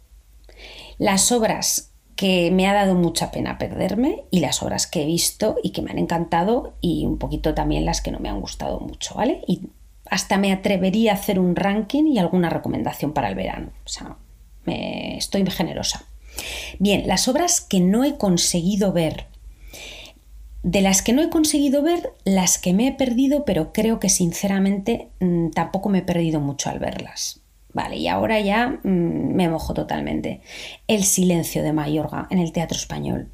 las 0.97 1.31
obras 1.31 1.91
que 2.15 2.49
me 2.51 2.67
ha 2.67 2.73
dado 2.73 2.95
mucha 2.95 3.31
pena 3.31 3.57
perderme 3.57 4.23
y 4.31 4.39
las 4.39 4.63
obras 4.63 4.87
que 4.87 5.03
he 5.03 5.05
visto 5.05 5.57
y 5.61 5.71
que 5.71 5.81
me 5.81 5.91
han 5.91 5.99
encantado 5.99 6.75
y 6.79 7.05
un 7.05 7.17
poquito 7.17 7.53
también 7.53 7.85
las 7.85 8.01
que 8.01 8.11
no 8.11 8.19
me 8.19 8.29
han 8.29 8.39
gustado 8.39 8.79
mucho, 8.79 9.15
¿vale? 9.15 9.41
Y 9.47 9.67
hasta 10.09 10.37
me 10.37 10.53
atrevería 10.53 11.11
a 11.11 11.15
hacer 11.15 11.39
un 11.39 11.55
ranking 11.55 12.05
y 12.05 12.19
alguna 12.19 12.49
recomendación 12.49 13.11
para 13.11 13.27
el 13.27 13.35
verano. 13.35 13.71
O 13.85 13.89
sea, 13.89 14.17
me, 14.63 15.17
estoy 15.17 15.45
generosa. 15.49 16.05
Bien, 16.79 17.07
las 17.07 17.27
obras 17.27 17.59
que 17.59 17.81
no 17.81 18.03
he 18.05 18.17
conseguido 18.17 18.93
ver 18.93 19.27
de 20.65 20.81
las 20.81 21.03
que 21.03 21.13
no 21.13 21.21
he 21.21 21.29
conseguido 21.29 21.83
ver, 21.83 22.13
las 22.23 22.57
que 22.57 22.73
me 22.73 22.87
he 22.87 22.91
perdido, 22.91 23.45
pero 23.45 23.71
creo 23.71 23.99
que 23.99 24.09
sinceramente 24.09 25.09
mm, 25.19 25.51
tampoco 25.51 25.89
me 25.89 25.99
he 25.99 26.01
perdido 26.01 26.39
mucho 26.39 26.71
al 26.71 26.79
verlas. 26.79 27.39
Vale, 27.71 27.97
y 27.97 28.07
ahora 28.07 28.39
ya 28.39 28.79
mm, 28.83 29.35
me 29.35 29.47
mojo 29.47 29.75
totalmente. 29.75 30.41
El 30.87 31.03
silencio 31.03 31.61
de 31.61 31.71
Mayorga 31.71 32.27
en 32.31 32.39
el 32.39 32.51
Teatro 32.51 32.79
Español. 32.79 33.29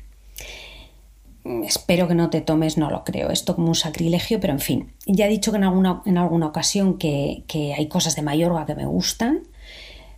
Mm, 1.46 1.64
espero 1.64 2.10
que 2.10 2.16
no 2.16 2.30
te 2.30 2.42
tomes, 2.42 2.78
no 2.78 2.90
lo 2.90 3.06
creo, 3.06 3.30
esto 3.30 3.56
como 3.56 3.70
un 3.70 3.76
sacrilegio, 3.76 4.42
pero 4.42 4.52
en 4.52 4.60
fin, 4.60 4.92
ya 5.06 5.26
he 5.28 5.30
dicho 5.30 5.52
que 5.52 5.58
en 5.58 5.64
alguna, 5.64 6.02
en 6.06 6.18
alguna 6.18 6.48
ocasión 6.48 6.98
que, 6.98 7.46
que 7.48 7.74
hay 7.74 7.88
cosas 7.88 8.18
de 8.18 8.24
Mayorga 8.24 8.66
que 8.66 8.76
me 8.76 8.86
gustan, 8.86 9.44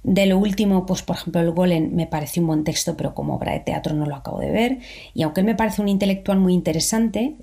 de 0.03 0.25
lo 0.25 0.37
último, 0.37 0.85
pues 0.85 1.01
por 1.01 1.15
ejemplo, 1.15 1.41
el 1.41 1.51
Golem 1.51 1.93
me 1.93 2.07
pareció 2.07 2.41
un 2.41 2.47
buen 2.47 2.63
texto, 2.63 2.95
pero 2.97 3.13
como 3.13 3.35
obra 3.35 3.53
de 3.53 3.61
teatro 3.61 3.95
no 3.95 4.05
lo 4.05 4.15
acabo 4.15 4.39
de 4.39 4.51
ver. 4.51 4.79
Y 5.13 5.23
aunque 5.23 5.43
me 5.43 5.55
parece 5.55 5.81
un 5.81 5.89
intelectual 5.89 6.39
muy 6.39 6.53
interesante, 6.53 7.35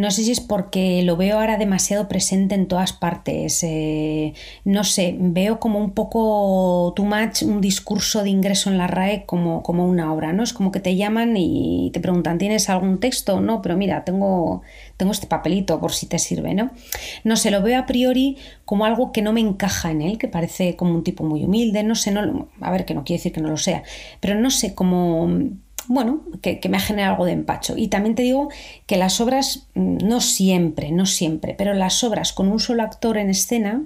no 0.00 0.10
sé 0.10 0.24
si 0.24 0.32
es 0.32 0.40
porque 0.40 1.02
lo 1.02 1.18
veo 1.18 1.38
ahora 1.38 1.58
demasiado 1.58 2.08
presente 2.08 2.54
en 2.54 2.66
todas 2.66 2.94
partes. 2.94 3.62
Eh, 3.62 4.32
no 4.64 4.82
sé, 4.82 5.14
veo 5.18 5.60
como 5.60 5.78
un 5.78 5.92
poco 5.92 6.94
too 6.96 7.04
much 7.04 7.42
un 7.42 7.60
discurso 7.60 8.22
de 8.22 8.30
ingreso 8.30 8.70
en 8.70 8.78
la 8.78 8.86
RAE 8.86 9.26
como, 9.26 9.62
como 9.62 9.86
una 9.86 10.10
obra, 10.12 10.32
¿no? 10.32 10.42
Es 10.42 10.54
como 10.54 10.72
que 10.72 10.80
te 10.80 10.96
llaman 10.96 11.36
y 11.36 11.90
te 11.92 12.00
preguntan, 12.00 12.38
¿tienes 12.38 12.70
algún 12.70 12.98
texto? 12.98 13.42
No, 13.42 13.60
pero 13.60 13.76
mira, 13.76 14.02
tengo, 14.04 14.62
tengo 14.96 15.12
este 15.12 15.26
papelito 15.26 15.78
por 15.80 15.92
si 15.92 16.06
te 16.06 16.18
sirve, 16.18 16.54
¿no? 16.54 16.70
No 17.22 17.36
sé, 17.36 17.50
lo 17.50 17.60
veo 17.60 17.78
a 17.78 17.84
priori 17.84 18.38
como 18.64 18.86
algo 18.86 19.12
que 19.12 19.20
no 19.20 19.34
me 19.34 19.40
encaja 19.40 19.90
en 19.90 20.00
él, 20.00 20.16
que 20.16 20.28
parece 20.28 20.76
como 20.76 20.94
un 20.94 21.04
tipo 21.04 21.24
muy 21.24 21.44
humilde, 21.44 21.82
no 21.82 21.94
sé, 21.94 22.10
no, 22.10 22.48
a 22.62 22.70
ver, 22.70 22.86
que 22.86 22.94
no 22.94 23.04
quiere 23.04 23.18
decir 23.18 23.32
que 23.32 23.42
no 23.42 23.50
lo 23.50 23.58
sea, 23.58 23.82
pero 24.20 24.34
no 24.34 24.50
sé, 24.50 24.74
como 24.74 25.28
bueno, 25.88 26.22
que, 26.42 26.60
me 26.68 26.76
ha 26.76 26.80
generado 26.80 27.14
algo 27.14 27.26
de 27.26 27.32
empacho. 27.32 27.76
Y 27.76 27.88
también 27.88 28.14
te 28.14 28.22
digo 28.22 28.48
que 28.86 28.96
las 28.96 29.20
obras, 29.20 29.68
mm, 29.74 29.98
no 30.06 30.20
siempre, 30.20 30.92
no 30.92 31.06
siempre, 31.06 31.54
pero 31.54 31.74
las 31.74 32.02
obras 32.04 32.32
con 32.32 32.48
un 32.48 32.60
solo 32.60 32.82
actor 32.82 33.18
en 33.18 33.30
escena, 33.30 33.82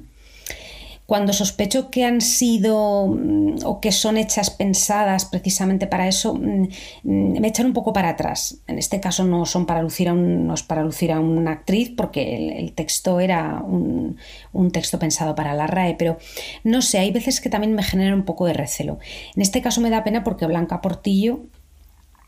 cuando 1.06 1.34
sospecho 1.34 1.90
que 1.90 2.04
han 2.04 2.22
sido 2.22 3.08
mm, 3.08 3.58
o 3.64 3.80
que 3.80 3.92
son 3.92 4.16
hechas 4.16 4.50
pensadas 4.50 5.26
precisamente 5.26 5.86
para 5.86 6.08
eso, 6.08 6.34
mm, 6.34 6.68
me 7.02 7.48
echan 7.48 7.66
un 7.66 7.72
poco 7.74 7.92
para 7.92 8.10
atrás. 8.10 8.58
En 8.66 8.78
este 8.78 9.00
caso 9.00 9.24
no 9.24 9.44
son 9.44 9.66
para 9.66 9.82
lucir 9.82 10.08
a, 10.08 10.14
un, 10.14 10.52
para 10.66 10.82
lucir 10.82 11.12
a 11.12 11.20
una 11.20 11.52
actriz 11.52 11.92
porque 11.94 12.58
el, 12.58 12.72
texto 12.72 13.20
era 13.20 13.62
un, 13.62 14.16
un, 14.52 14.70
texto 14.70 14.98
pensado 14.98 15.34
para 15.34 15.54
la 15.54 15.66
RAE, 15.66 15.94
pero 15.96 16.18
no 16.64 16.82
sé, 16.82 16.98
hay 16.98 17.12
veces 17.12 17.40
que 17.40 17.50
también 17.50 17.74
me 17.74 17.82
genera 17.82 18.14
un 18.14 18.24
poco 18.24 18.46
de 18.46 18.54
recelo. 18.54 18.98
En 19.36 19.42
este 19.42 19.60
caso 19.62 19.80
me 19.80 19.90
da 19.90 20.04
pena 20.04 20.24
porque 20.24 20.46
Blanca 20.46 20.80
Portillo 20.80 21.40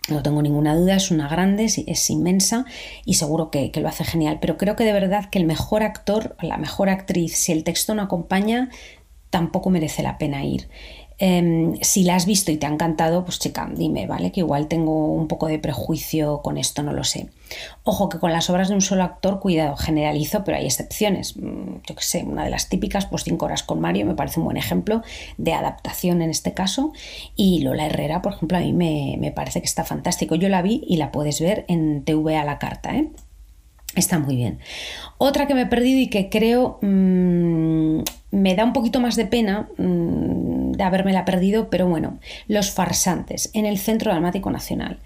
no 0.09 0.23
tengo 0.23 0.43
ninguna 0.43 0.75
duda, 0.75 0.97
es 0.97 1.11
una 1.11 1.29
grande, 1.29 1.65
es 1.65 2.11
inmensa 2.11 2.65
y 3.05 3.15
seguro 3.15 3.51
que, 3.51 3.71
lo 3.75 3.89
hace 3.89 4.05
genial. 4.05 4.39
Pero 4.41 4.57
creo 4.57 4.77
que 4.77 4.85
de 4.85 4.93
verdad 4.93 5.29
que 5.31 5.39
el 5.39 5.47
mejor 5.47 5.83
actor, 5.83 6.37
la 6.41 6.57
mejor 6.57 6.89
actriz, 6.89 7.37
si 7.37 7.53
el 7.53 7.65
texto 7.65 7.95
no 7.95 8.03
acompaña, 8.03 8.71
tampoco 9.31 9.71
merece 9.71 10.03
la 10.03 10.19
pena 10.19 10.45
ir. 10.45 10.69
Em, 11.19 11.77
si 11.81 12.05
la 12.05 12.15
has 12.15 12.27
visto 12.27 12.53
y 12.53 12.59
te 12.59 12.67
ha 12.67 12.69
encantado, 12.69 13.25
pues 13.25 13.39
chica, 13.39 13.67
dime, 13.75 14.07
¿vale? 14.07 14.33
Que 14.33 14.41
igual 14.41 14.69
tengo 14.69 15.13
un 15.15 15.29
poco 15.29 15.47
de 15.47 15.59
prejuicio 15.59 16.43
con 16.43 16.59
esto, 16.59 16.83
no 16.83 16.93
lo 16.93 17.05
sé. 17.05 17.31
Ojo 17.85 18.09
que 18.09 18.19
con 18.19 18.33
las 18.33 18.51
obras 18.51 18.69
de 18.69 18.75
un 18.75 18.83
solo 18.83 19.03
actor, 19.03 19.41
cuidado, 19.41 19.77
generalizo, 19.77 20.45
pero 20.45 20.59
hay 20.59 20.67
excepciones. 20.67 21.37
Mm, 21.37 21.77
yo 21.87 21.95
que 21.95 22.03
sé, 22.03 22.23
una 22.25 22.45
de 22.45 22.51
las 22.51 22.69
típicas, 22.69 23.07
pues 23.07 23.25
cinco 23.25 23.47
horas 23.47 23.63
con 23.63 23.81
Mario, 23.81 24.05
me 24.05 24.15
parece 24.15 24.41
un 24.41 24.45
buen 24.45 24.59
ejemplo 24.59 25.03
de 25.39 25.55
adaptación 25.55 26.21
en 26.21 26.31
este 26.31 26.53
caso. 26.53 26.93
Y 27.35 27.61
Lola 27.61 27.87
Herrera, 27.87 28.21
por 28.21 28.35
ejemplo, 28.35 28.59
a 28.59 28.61
mí 28.61 28.73
me, 28.73 29.33
parece 29.35 29.61
que 29.61 29.67
está 29.67 29.85
fantástico. 29.85 30.35
Yo 30.35 30.49
la 30.49 30.61
vi 30.61 30.85
y 30.87 30.97
la 30.97 31.13
puedes 31.13 31.41
ver 31.41 31.65
en 31.69 32.05
TV 32.05 32.37
a 32.37 32.45
la 32.45 32.59
carta, 32.59 32.95
¿eh? 32.95 33.11
Está 33.95 34.19
muy 34.19 34.37
bien. 34.37 34.59
Otra 35.19 35.47
que 35.47 35.55
me 35.55 35.63
he 35.63 35.67
perdido 35.67 35.99
y 36.01 36.09
que 36.09 36.29
creo 36.29 36.79
mm, 36.83 38.01
me 38.31 38.55
da 38.55 38.65
un 38.65 38.73
poquito 38.73 39.01
más 39.01 39.17
de 39.17 39.27
pena 39.27 39.69
mm, 39.79 40.73
de 40.73 40.83
de 40.83 41.13
la 41.13 41.25
perdido, 41.25 41.71
pero 41.71 41.87
bueno, 41.87 42.19
Los 42.49 42.71
farsantes 42.71 43.51
en 43.55 43.65
el 43.65 43.79
Centro 43.79 44.11
Dramático 44.11 44.51
Nacional. 44.51 44.99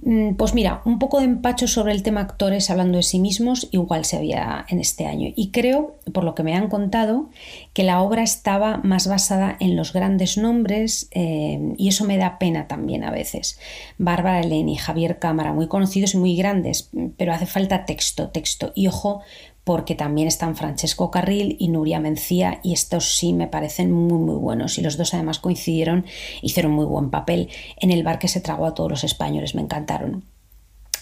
Mm, 0.00 0.34
pues 0.34 0.54
mira, 0.54 0.80
un 0.84 0.98
poco 0.98 1.18
de 1.18 1.24
empacho 1.24 1.66
sobre 1.66 1.92
el 1.92 2.02
tema 2.02 2.20
actores 2.20 2.70
hablando 2.70 2.98
de 2.98 3.02
sí 3.02 3.18
mismos, 3.18 3.68
igual 3.72 4.04
se 4.04 4.16
había 4.16 4.64
en 4.68 4.78
este 4.78 5.06
año. 5.06 5.32
Y 5.34 5.50
creo, 5.50 5.96
por 6.12 6.24
lo 6.24 6.34
que 6.34 6.44
me 6.44 6.54
han 6.54 6.68
contado, 6.68 7.30
que 7.72 7.82
la 7.82 8.00
obra 8.00 8.22
estaba 8.22 8.78
más 8.78 9.08
basada 9.08 9.56
en 9.58 9.76
los 9.76 9.92
grandes 9.92 10.38
nombres 10.38 11.08
eh, 11.12 11.74
y 11.76 11.88
eso 11.88 12.04
me 12.04 12.16
da 12.16 12.38
pena 12.38 12.68
también 12.68 13.02
a 13.02 13.10
veces. 13.10 13.58
Bárbara 13.98 14.40
Eleni, 14.40 14.76
Javier 14.76 15.18
Cámara, 15.18 15.52
muy 15.52 15.66
conocidos 15.66 16.14
y 16.14 16.18
muy 16.18 16.36
grandes, 16.36 16.90
pero 17.16 17.32
hace 17.32 17.46
falta 17.46 17.84
texto, 17.84 18.28
texto. 18.28 18.72
Y 18.76 18.86
ojo, 18.86 19.22
porque 19.68 19.94
también 19.94 20.28
están 20.28 20.56
Francesco 20.56 21.10
Carril 21.10 21.58
y 21.58 21.68
Nuria 21.68 22.00
Mencía 22.00 22.58
y 22.62 22.72
estos 22.72 23.18
sí 23.18 23.34
me 23.34 23.48
parecen 23.48 23.92
muy 23.92 24.16
muy 24.16 24.36
buenos 24.36 24.78
y 24.78 24.80
los 24.80 24.96
dos 24.96 25.12
además 25.12 25.40
coincidieron, 25.40 26.06
hicieron 26.40 26.72
muy 26.72 26.86
buen 26.86 27.10
papel 27.10 27.50
en 27.78 27.90
el 27.90 28.02
bar 28.02 28.18
que 28.18 28.28
se 28.28 28.40
tragó 28.40 28.64
a 28.64 28.72
todos 28.72 28.90
los 28.90 29.04
españoles, 29.04 29.54
me 29.54 29.60
encantaron. 29.60 30.24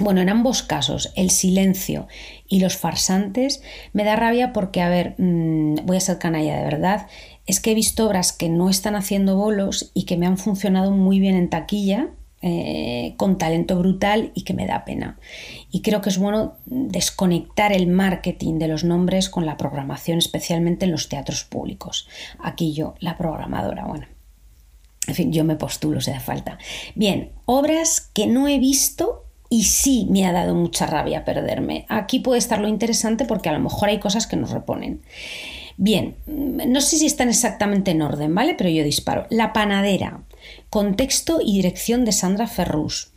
Bueno, 0.00 0.20
en 0.20 0.28
ambos 0.28 0.64
casos, 0.64 1.12
el 1.14 1.30
silencio 1.30 2.08
y 2.48 2.58
los 2.58 2.76
farsantes, 2.76 3.62
me 3.92 4.02
da 4.02 4.16
rabia 4.16 4.52
porque, 4.52 4.82
a 4.82 4.88
ver, 4.88 5.14
mm, 5.16 5.76
voy 5.84 5.98
a 5.98 6.00
ser 6.00 6.18
canalla 6.18 6.56
de 6.56 6.64
verdad, 6.64 7.06
es 7.46 7.60
que 7.60 7.70
he 7.70 7.74
visto 7.76 8.04
obras 8.04 8.32
que 8.32 8.48
no 8.48 8.68
están 8.68 8.96
haciendo 8.96 9.36
bolos 9.36 9.92
y 9.94 10.06
que 10.06 10.16
me 10.16 10.26
han 10.26 10.38
funcionado 10.38 10.90
muy 10.90 11.20
bien 11.20 11.36
en 11.36 11.50
taquilla, 11.50 12.08
eh, 12.48 13.14
con 13.16 13.38
talento 13.38 13.76
brutal 13.76 14.30
y 14.32 14.42
que 14.42 14.54
me 14.54 14.68
da 14.68 14.84
pena. 14.84 15.18
Y 15.72 15.82
creo 15.82 16.00
que 16.00 16.10
es 16.10 16.18
bueno 16.18 16.58
desconectar 16.64 17.72
el 17.72 17.88
marketing 17.88 18.60
de 18.60 18.68
los 18.68 18.84
nombres 18.84 19.28
con 19.28 19.46
la 19.46 19.56
programación, 19.56 20.18
especialmente 20.18 20.84
en 20.84 20.92
los 20.92 21.08
teatros 21.08 21.42
públicos. 21.42 22.06
Aquí 22.38 22.72
yo, 22.72 22.94
la 23.00 23.18
programadora, 23.18 23.86
bueno. 23.86 24.06
En 25.08 25.14
fin, 25.16 25.32
yo 25.32 25.42
me 25.42 25.56
postulo 25.56 26.00
si 26.00 26.12
hace 26.12 26.20
falta. 26.20 26.56
Bien, 26.94 27.32
obras 27.46 28.12
que 28.14 28.28
no 28.28 28.46
he 28.46 28.60
visto 28.60 29.24
y 29.48 29.64
sí 29.64 30.06
me 30.08 30.24
ha 30.24 30.30
dado 30.30 30.54
mucha 30.54 30.86
rabia 30.86 31.24
perderme. 31.24 31.84
Aquí 31.88 32.20
puede 32.20 32.38
estar 32.38 32.60
lo 32.60 32.68
interesante 32.68 33.24
porque 33.24 33.48
a 33.48 33.52
lo 33.52 33.60
mejor 33.60 33.88
hay 33.88 33.98
cosas 33.98 34.28
que 34.28 34.36
nos 34.36 34.50
reponen. 34.50 35.02
Bien, 35.76 36.14
no 36.26 36.80
sé 36.80 36.96
si 36.96 37.06
están 37.06 37.28
exactamente 37.28 37.90
en 37.90 38.02
orden, 38.02 38.32
¿vale? 38.36 38.54
Pero 38.56 38.70
yo 38.70 38.84
disparo. 38.84 39.26
La 39.30 39.52
panadera, 39.52 40.22
contexto 40.70 41.40
y 41.42 41.54
dirección 41.56 42.04
de 42.04 42.12
Sandra 42.12 42.46
Ferrus. 42.46 43.12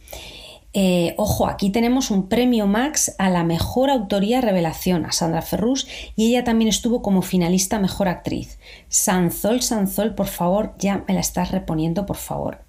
Eh, 0.73 1.15
ojo, 1.17 1.47
aquí 1.47 1.71
tenemos 1.71 2.11
un 2.11 2.29
premio 2.29 2.67
Max 2.67 3.15
a 3.17 3.29
la 3.29 3.43
mejor 3.43 3.89
autoría 3.89 4.39
revelación 4.39 5.05
a 5.05 5.11
Sandra 5.11 5.41
Ferrus 5.41 5.87
y 6.15 6.27
ella 6.27 6.43
también 6.43 6.69
estuvo 6.69 7.01
como 7.01 7.23
finalista 7.23 7.79
mejor 7.79 8.07
actriz. 8.07 8.59
Sanzol, 8.87 9.61
Sanzol, 9.61 10.13
por 10.13 10.27
favor, 10.27 10.75
ya 10.77 11.03
me 11.07 11.15
la 11.15 11.21
estás 11.21 11.51
reponiendo, 11.51 12.05
por 12.05 12.17
favor. 12.17 12.59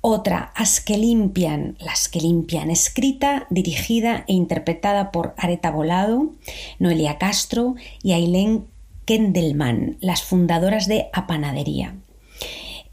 Otra, 0.00 0.52
As 0.54 0.80
que 0.80 0.98
limpian, 0.98 1.76
las 1.80 2.08
que 2.08 2.20
limpian, 2.20 2.70
escrita, 2.70 3.46
dirigida 3.50 4.24
e 4.28 4.34
interpretada 4.34 5.10
por 5.10 5.34
Areta 5.36 5.70
Volado, 5.70 6.30
Noelia 6.78 7.18
Castro 7.18 7.74
y 8.02 8.12
Ailén 8.12 8.66
Kendelman, 9.06 9.96
las 10.00 10.22
fundadoras 10.22 10.88
de 10.88 11.08
Apanadería. 11.12 11.94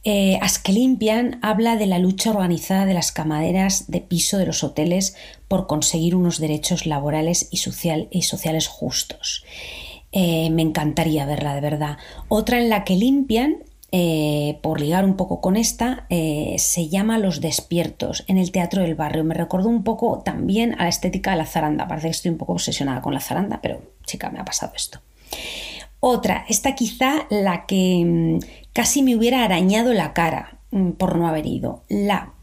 Eh, 0.03 0.39
As 0.41 0.57
que 0.57 0.71
limpian 0.71 1.37
habla 1.43 1.75
de 1.75 1.85
la 1.85 1.99
lucha 1.99 2.31
organizada 2.31 2.85
de 2.85 2.95
las 2.95 3.11
camaderas 3.11 3.91
de 3.91 4.01
piso 4.01 4.39
de 4.39 4.47
los 4.47 4.63
hoteles 4.63 5.15
por 5.47 5.67
conseguir 5.67 6.15
unos 6.15 6.39
derechos 6.39 6.85
laborales 6.87 7.47
y, 7.51 7.57
sociales 7.57 8.67
justos. 8.67 9.45
Eh, 10.11 10.49
me 10.49 10.63
encantaría 10.63 11.25
verla, 11.25 11.53
de 11.53 11.61
verdad. 11.61 11.97
Otra 12.29 12.59
en 12.59 12.69
la 12.69 12.83
que 12.83 12.95
limpian 12.95 13.57
eh, 13.91 14.57
por 14.63 14.79
ligar 14.79 15.05
un 15.05 15.17
poco 15.17 15.39
con 15.39 15.55
esta, 15.55 16.07
se 16.09 16.87
llama 16.87 17.19
Los 17.19 17.41
Despiertos 17.41 18.23
en 18.27 18.37
el 18.37 18.51
Teatro 18.51 18.81
del 18.81 18.95
Barrio. 18.95 19.23
Me 19.23 19.35
recordó 19.35 19.69
un 19.69 19.83
poco 19.83 20.21
también 20.23 20.73
a 20.79 20.83
la 20.83 20.89
estética 20.89 21.31
de 21.31 21.37
la 21.37 21.45
zaranda. 21.45 21.87
Parece 21.87 22.07
que 22.07 22.11
estoy 22.11 22.31
un 22.31 22.37
poco 22.37 22.53
obsesionada 22.53 23.01
con 23.01 23.13
la 23.13 23.19
zaranda, 23.19 23.59
pero 23.61 23.81
chica, 24.05 24.29
me 24.29 24.39
ha 24.39 24.45
pasado 24.45 24.73
esto. 24.75 24.99
Otra, 26.01 26.45
esta 26.49 26.75
quizá 26.75 27.27
la 27.29 27.65
que 27.65 28.03
mm, 28.05 28.39
casi 28.73 29.03
me 29.03 29.15
hubiera 29.15 29.45
arañado 29.45 29.93
la 29.93 30.13
cara 30.13 30.59
mm, 30.71 30.91
por 30.91 31.15
no 31.15 31.27
haber 31.27 31.45
ido. 31.45 31.83
La 31.87 32.33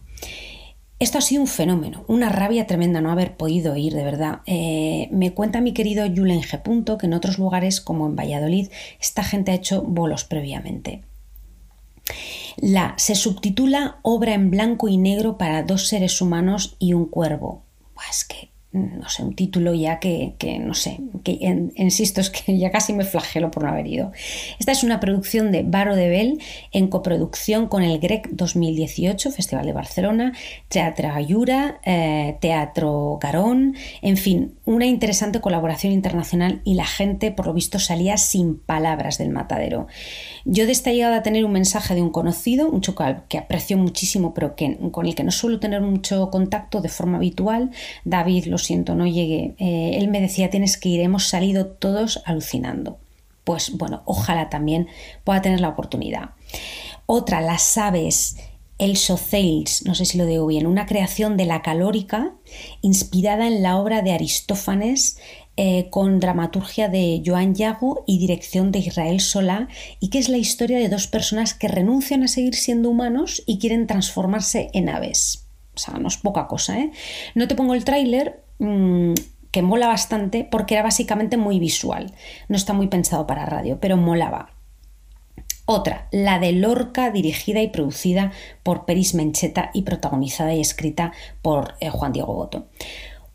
esto 1.01 1.19
ha 1.19 1.21
sido 1.21 1.43
un 1.43 1.49
fenómeno, 1.49 2.05
una 2.09 2.29
rabia 2.29 2.67
tremenda 2.67 3.01
no 3.01 3.13
haber 3.13 3.37
podido 3.37 3.77
ir, 3.77 3.95
de 3.95 4.03
verdad. 4.03 4.41
Eh, 4.47 5.09
me 5.13 5.33
cuenta 5.33 5.61
mi 5.61 5.73
querido 5.73 6.05
Julen 6.05 6.43
G. 6.43 6.99
que 6.99 7.07
en 7.07 7.15
otros 7.15 7.39
lugares, 7.39 7.81
como 7.81 8.07
en 8.07 8.17
Valladolid, 8.17 8.69
esta 9.01 9.23
gente 9.23 9.53
ha 9.53 9.55
hecho 9.55 9.83
bolos 9.83 10.25
previamente. 10.25 11.03
La 12.57 12.95
se 12.97 13.15
subtitula 13.15 13.99
Obra 14.03 14.35
en 14.35 14.51
blanco 14.51 14.89
y 14.89 14.97
negro 14.97 15.39
para 15.39 15.63
dos 15.63 15.87
seres 15.87 16.21
humanos 16.21 16.75
y 16.81 16.95
un 16.95 17.07
cuervo. 17.07 17.63
es 18.11 18.25
que 18.25 18.51
no 18.71 19.09
sé, 19.09 19.23
un 19.23 19.35
título 19.35 19.73
ya 19.73 19.99
que, 19.99 20.35
no 20.63 20.75
sé, 20.75 21.01
que 21.25 21.39
insisto, 21.77 22.21
es 22.21 22.29
que 22.29 22.59
ya 22.59 22.71
casi 22.71 22.93
me 22.93 23.05
flagelo 23.05 23.51
por 23.51 23.63
no 23.63 23.71
haber 23.71 23.87
ido. 23.87 24.13
Esta 24.59 24.73
es 24.73 24.83
una 24.83 25.01
producción 25.01 25.53
de 25.53 25.63
Baro 25.63 25.97
de 25.97 26.09
Bell 26.09 26.43
en 26.73 26.89
coproducción 26.89 27.69
con 27.69 27.83
el 27.83 27.99
GREC 27.99 28.29
2018, 28.31 29.31
Festival 29.31 29.65
de 29.65 29.73
Barcelona, 29.73 30.33
Teatro 30.69 31.11
Ayura, 31.13 31.81
eh, 31.85 32.37
Teatro 32.41 33.19
Garón, 33.21 33.75
en 34.03 34.19
fin, 34.19 34.55
una 34.67 34.85
interesante 34.85 35.41
colaboración 35.41 35.95
internacional 35.95 36.61
y 36.65 36.75
la 36.75 36.87
gente, 36.87 37.33
por 37.33 37.47
lo 37.47 37.55
visto, 37.55 37.79
salía 37.79 38.19
sin 38.19 38.59
palabras 38.59 39.17
del 39.17 39.31
matadero. 39.31 39.87
Yo 40.45 40.67
de 40.67 40.73
esta 40.73 40.93
llegada 40.93 41.17
a 41.17 41.23
tener 41.23 41.47
un 41.47 41.53
mensaje 41.53 41.95
de 41.95 42.03
un 42.03 42.11
conocido, 42.11 42.69
un 42.69 42.83
chocal 42.83 43.25
que 43.29 43.39
aprecio 43.39 43.79
muchísimo, 43.79 44.35
pero 44.35 44.55
que, 44.57 44.77
con 44.93 45.07
el 45.07 45.15
que 45.15 45.25
no 45.25 45.31
suelo 45.31 45.59
tener 45.59 45.81
mucho 45.81 46.31
contacto 46.31 46.83
de 46.83 46.91
forma 46.91 47.17
habitual, 47.17 47.71
David 48.05 48.47
lo 48.47 48.58
siento, 48.59 48.95
no 48.95 49.07
llegué. 49.07 49.55
Eh, 49.59 49.99
él 49.99 50.09
me 50.09 50.21
decía, 50.21 50.51
tienes 50.51 50.77
que 50.77 50.89
ir, 50.89 51.01
hemos 51.01 51.29
salido 51.29 51.67
todos 51.67 52.23
alucinando. 52.25 52.99
Pues 53.45 53.77
bueno, 53.77 54.03
ojalá 54.05 54.51
también 54.51 54.89
pueda 55.25 55.43
tener 55.43 55.61
la 55.61 55.71
oportunidad. 55.71 56.31
Otra, 57.07 57.41
las 57.41 57.79
aves, 57.79 58.37
el 58.79 58.97
Soceils, 58.97 59.85
no 59.85 59.95
sé 59.95 60.05
si 60.05 60.19
lo 60.19 60.27
digo 60.27 60.47
bien, 60.47 60.67
una 60.67 60.87
creación 60.87 61.37
de 61.37 61.47
la 61.47 61.63
calórica 61.63 62.35
inspirada 62.81 63.47
en 63.47 63.63
la 63.63 63.79
obra 63.79 64.03
de 64.03 64.13
Aristófanes 64.13 65.19
eh, 65.57 65.89
con 65.91 66.21
dramaturgia 66.21 66.89
de 66.89 67.21
Joan 67.27 67.57
Yago 67.57 68.05
y 68.07 68.19
dirección 68.19 68.71
de 68.71 68.79
Israel 68.79 69.21
Solá 69.21 69.67
y 69.99 70.11
que 70.11 70.21
es 70.21 70.29
la 70.29 70.39
historia 70.39 70.79
de 70.79 70.89
dos 70.89 71.09
personas 71.09 71.53
que 71.53 71.67
renuncian 71.67 72.23
a 72.23 72.29
seguir 72.29 72.55
siendo 72.55 72.91
humanos 72.91 73.43
y 73.45 73.59
quieren 73.59 73.89
transformarse 73.89 74.71
en 74.73 74.89
aves. 74.89 75.49
O 75.75 75.79
sea, 75.79 75.95
no 75.95 76.07
es 76.07 76.17
poca 76.17 76.47
cosa, 76.47 76.79
¿eh? 76.79 76.93
No 77.35 77.49
te 77.49 77.57
pongo 77.57 77.75
el 77.75 77.85
tráiler 77.85 78.45
Mm, 78.59 79.15
que 79.51 79.63
mola 79.63 79.87
bastante 79.87 80.47
porque 80.51 80.75
era 80.75 80.83
básicamente 80.83 81.37
muy 81.37 81.59
visual. 81.59 82.13
No 82.49 82.57
está 82.57 82.73
muy 82.73 82.89
pensado 82.89 83.27
para 83.27 83.47
radio, 83.47 83.79
pero 83.81 83.97
molaba. 83.97 84.51
Otra, 85.65 86.09
la 86.13 86.39
de 86.39 86.53
Lorca, 86.53 87.11
dirigida 87.11 87.61
y 87.61 87.69
producida 87.69 88.33
por 88.63 88.87
Peris 88.87 89.15
Mencheta 89.15 89.71
y 89.75 89.83
protagonizada 89.83 90.55
y 90.55 90.61
escrita 90.61 91.13
por 91.43 91.75
eh, 91.81 91.91
Juan 91.91 92.13
Diego 92.13 92.35
Boto. 92.35 92.69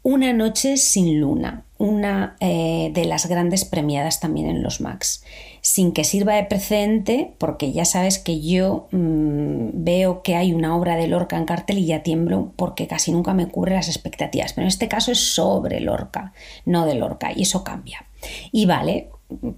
Una 0.01 0.33
noche 0.33 0.77
sin 0.77 1.19
luna, 1.19 1.65
una 1.83 2.37
eh, 2.39 2.91
de 2.93 3.03
las 3.03 3.27
grandes 3.27 3.65
premiadas 3.65 4.21
también 4.21 4.47
en 4.47 4.63
los 4.63 4.79
Max 4.79 5.23
sin 5.65 5.93
que 5.93 6.03
sirva 6.03 6.35
de 6.35 6.43
precedente, 6.43 7.35
porque 7.37 7.71
ya 7.71 7.85
sabes 7.85 8.19
que 8.19 8.41
yo 8.41 8.89
mm, 8.91 9.69
veo 9.73 10.21
que 10.21 10.35
hay 10.35 10.51
una 10.51 10.75
obra 10.75 10.97
de 10.97 11.07
Lorca 11.07 11.37
en 11.37 11.45
cartel 11.45 11.77
y 11.77 11.85
ya 11.85 12.03
tiemblo 12.03 12.51
porque 12.57 12.85
casi 12.85 13.13
nunca 13.13 13.33
me 13.33 13.47
cubre 13.47 13.73
las 13.73 13.87
expectativas. 13.87 14.51
Pero 14.51 14.63
en 14.63 14.67
este 14.67 14.89
caso 14.89 15.13
es 15.13 15.33
sobre 15.33 15.79
Lorca, 15.79 16.33
no 16.65 16.85
de 16.85 16.95
Lorca, 16.95 17.31
y 17.33 17.43
eso 17.43 17.63
cambia. 17.63 18.05
Y 18.51 18.65
vale, 18.65 19.09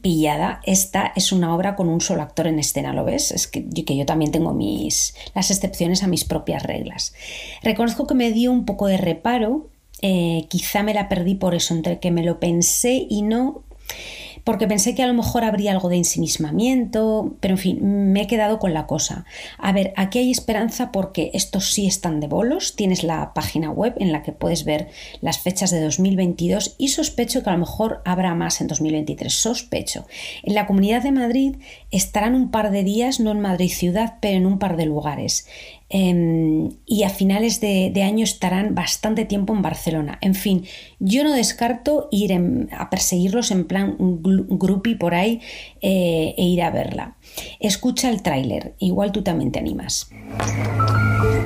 pillada, 0.01 0.61
esta 0.63 1.11
es 1.15 1.31
una 1.31 1.55
obra 1.55 1.75
con 1.75 1.89
un 1.89 2.01
solo 2.01 2.21
actor 2.21 2.45
en 2.45 2.59
escena, 2.59 2.93
¿lo 2.93 3.03
ves? 3.03 3.31
Es 3.31 3.47
que, 3.47 3.67
que, 3.67 3.97
yo 3.97 4.05
también 4.05 4.31
tengo 4.31 4.53
mis, 4.53 5.15
las 5.33 5.49
excepciones 5.49 6.03
a 6.03 6.07
mis 6.07 6.23
propias 6.23 6.61
reglas. 6.61 7.15
Reconozco 7.63 8.05
que 8.05 8.13
me 8.13 8.31
dio 8.31 8.51
un 8.51 8.65
poco 8.65 8.85
de 8.85 8.97
reparo, 8.97 9.69
eh, 10.01 10.45
quizá 10.49 10.83
me 10.83 10.93
la 10.93 11.09
perdí 11.09 11.35
por 11.35 11.55
eso, 11.55 11.73
entre 11.73 11.99
que 11.99 12.11
me 12.11 12.23
lo 12.23 12.39
pensé 12.39 13.05
y 13.09 13.21
no 13.21 13.63
porque 14.45 14.67
pensé 14.67 14.93
que 14.93 15.01
a 15.01 15.07
lo 15.07 15.13
mejor 15.15 15.43
habría 15.43 15.71
algo 15.71 15.89
de 15.89 15.97
ensimismamiento, 15.97 17.35
pero 17.39 17.55
en 17.55 17.57
fin, 17.57 18.11
me 18.13 18.21
he 18.21 18.27
quedado 18.27 18.59
con 18.59 18.75
la 18.75 18.85
cosa. 18.85 19.25
A 19.57 19.71
ver, 19.73 19.91
aquí 19.97 20.19
hay 20.19 20.29
esperanza 20.29 20.91
porque 20.91 21.31
estos 21.33 21.73
sí 21.73 21.87
están 21.87 22.19
de 22.19 22.27
bolos, 22.27 22.75
tienes 22.75 23.03
la 23.03 23.33
página 23.33 23.71
web 23.71 23.95
en 23.97 24.11
la 24.11 24.21
que 24.21 24.31
puedes 24.31 24.63
ver 24.63 24.89
las 25.19 25.39
fechas 25.39 25.71
de 25.71 25.81
2022 25.81 26.75
y 26.77 26.89
sospecho 26.89 27.41
que 27.41 27.49
a 27.49 27.53
lo 27.53 27.59
mejor 27.59 28.03
habrá 28.05 28.35
más 28.35 28.61
en 28.61 28.67
2023, 28.67 29.33
sospecho. 29.33 30.05
En 30.43 30.53
la 30.53 30.67
Comunidad 30.67 31.01
de 31.01 31.11
Madrid 31.11 31.55
estarán 31.89 32.35
un 32.35 32.51
par 32.51 32.69
de 32.69 32.83
días, 32.83 33.19
no 33.19 33.31
en 33.31 33.41
Madrid 33.41 33.71
ciudad, 33.71 34.19
pero 34.21 34.37
en 34.37 34.45
un 34.45 34.59
par 34.59 34.77
de 34.77 34.85
lugares. 34.85 35.47
Em, 35.87 36.71
y 36.87 37.03
a 37.03 37.09
finales 37.09 37.61
de, 37.61 37.93
año 38.03 38.23
estarán 38.23 38.73
bastante 38.73 39.23
tiempo 39.23 39.53
en 39.53 39.61
Barcelona. 39.61 40.17
En 40.21 40.33
fin, 40.33 40.65
yo 40.99 41.23
no 41.23 41.31
descarto 41.31 42.07
ir 42.11 42.33
a 42.71 42.89
perseguirlos 42.89 43.51
en 43.51 43.65
plan 43.65 43.95
grupi 43.99 44.95
por 44.95 45.13
ahí 45.13 45.41
eh, 45.81 46.33
e 46.37 46.43
ir 46.43 46.63
a 46.63 46.71
verla. 46.71 47.17
Escucha 47.59 48.09
el 48.09 48.23
tráiler, 48.23 48.75
igual 48.79 49.11
tú 49.11 49.21
también 49.21 49.51
te 49.51 49.59
animas. 49.59 50.09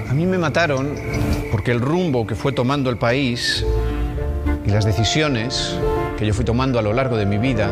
A 0.07 0.13
mí 0.13 0.25
me 0.25 0.37
mataron 0.37 0.95
porque 1.51 1.71
el 1.71 1.81
rumbo 1.81 2.25
que 2.25 2.35
fue 2.35 2.53
tomando 2.53 2.89
el 2.89 2.97
país 2.97 3.65
y 4.65 4.69
las 4.69 4.85
decisiones 4.85 5.75
que 6.17 6.25
yo 6.25 6.33
fui 6.33 6.45
tomando 6.45 6.79
a 6.79 6.81
lo 6.81 6.93
largo 6.93 7.17
de 7.17 7.25
mi 7.25 7.37
vida 7.37 7.69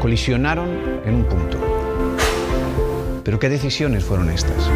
colisionaron 0.00 1.02
en 1.04 1.14
un 1.14 1.24
punto. 1.24 1.58
Pero 3.22 3.38
¿qué 3.38 3.48
decisiones 3.48 4.04
fueron 4.04 4.30
estas? 4.30 4.70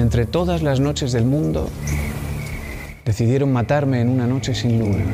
Entre 0.00 0.26
todas 0.26 0.62
las 0.62 0.80
noches 0.80 1.12
del 1.12 1.24
mundo, 1.24 1.68
decidieron 3.04 3.52
matarme 3.52 4.00
en 4.00 4.08
una 4.08 4.26
noche 4.26 4.54
sin 4.54 4.78
luna. 4.78 5.04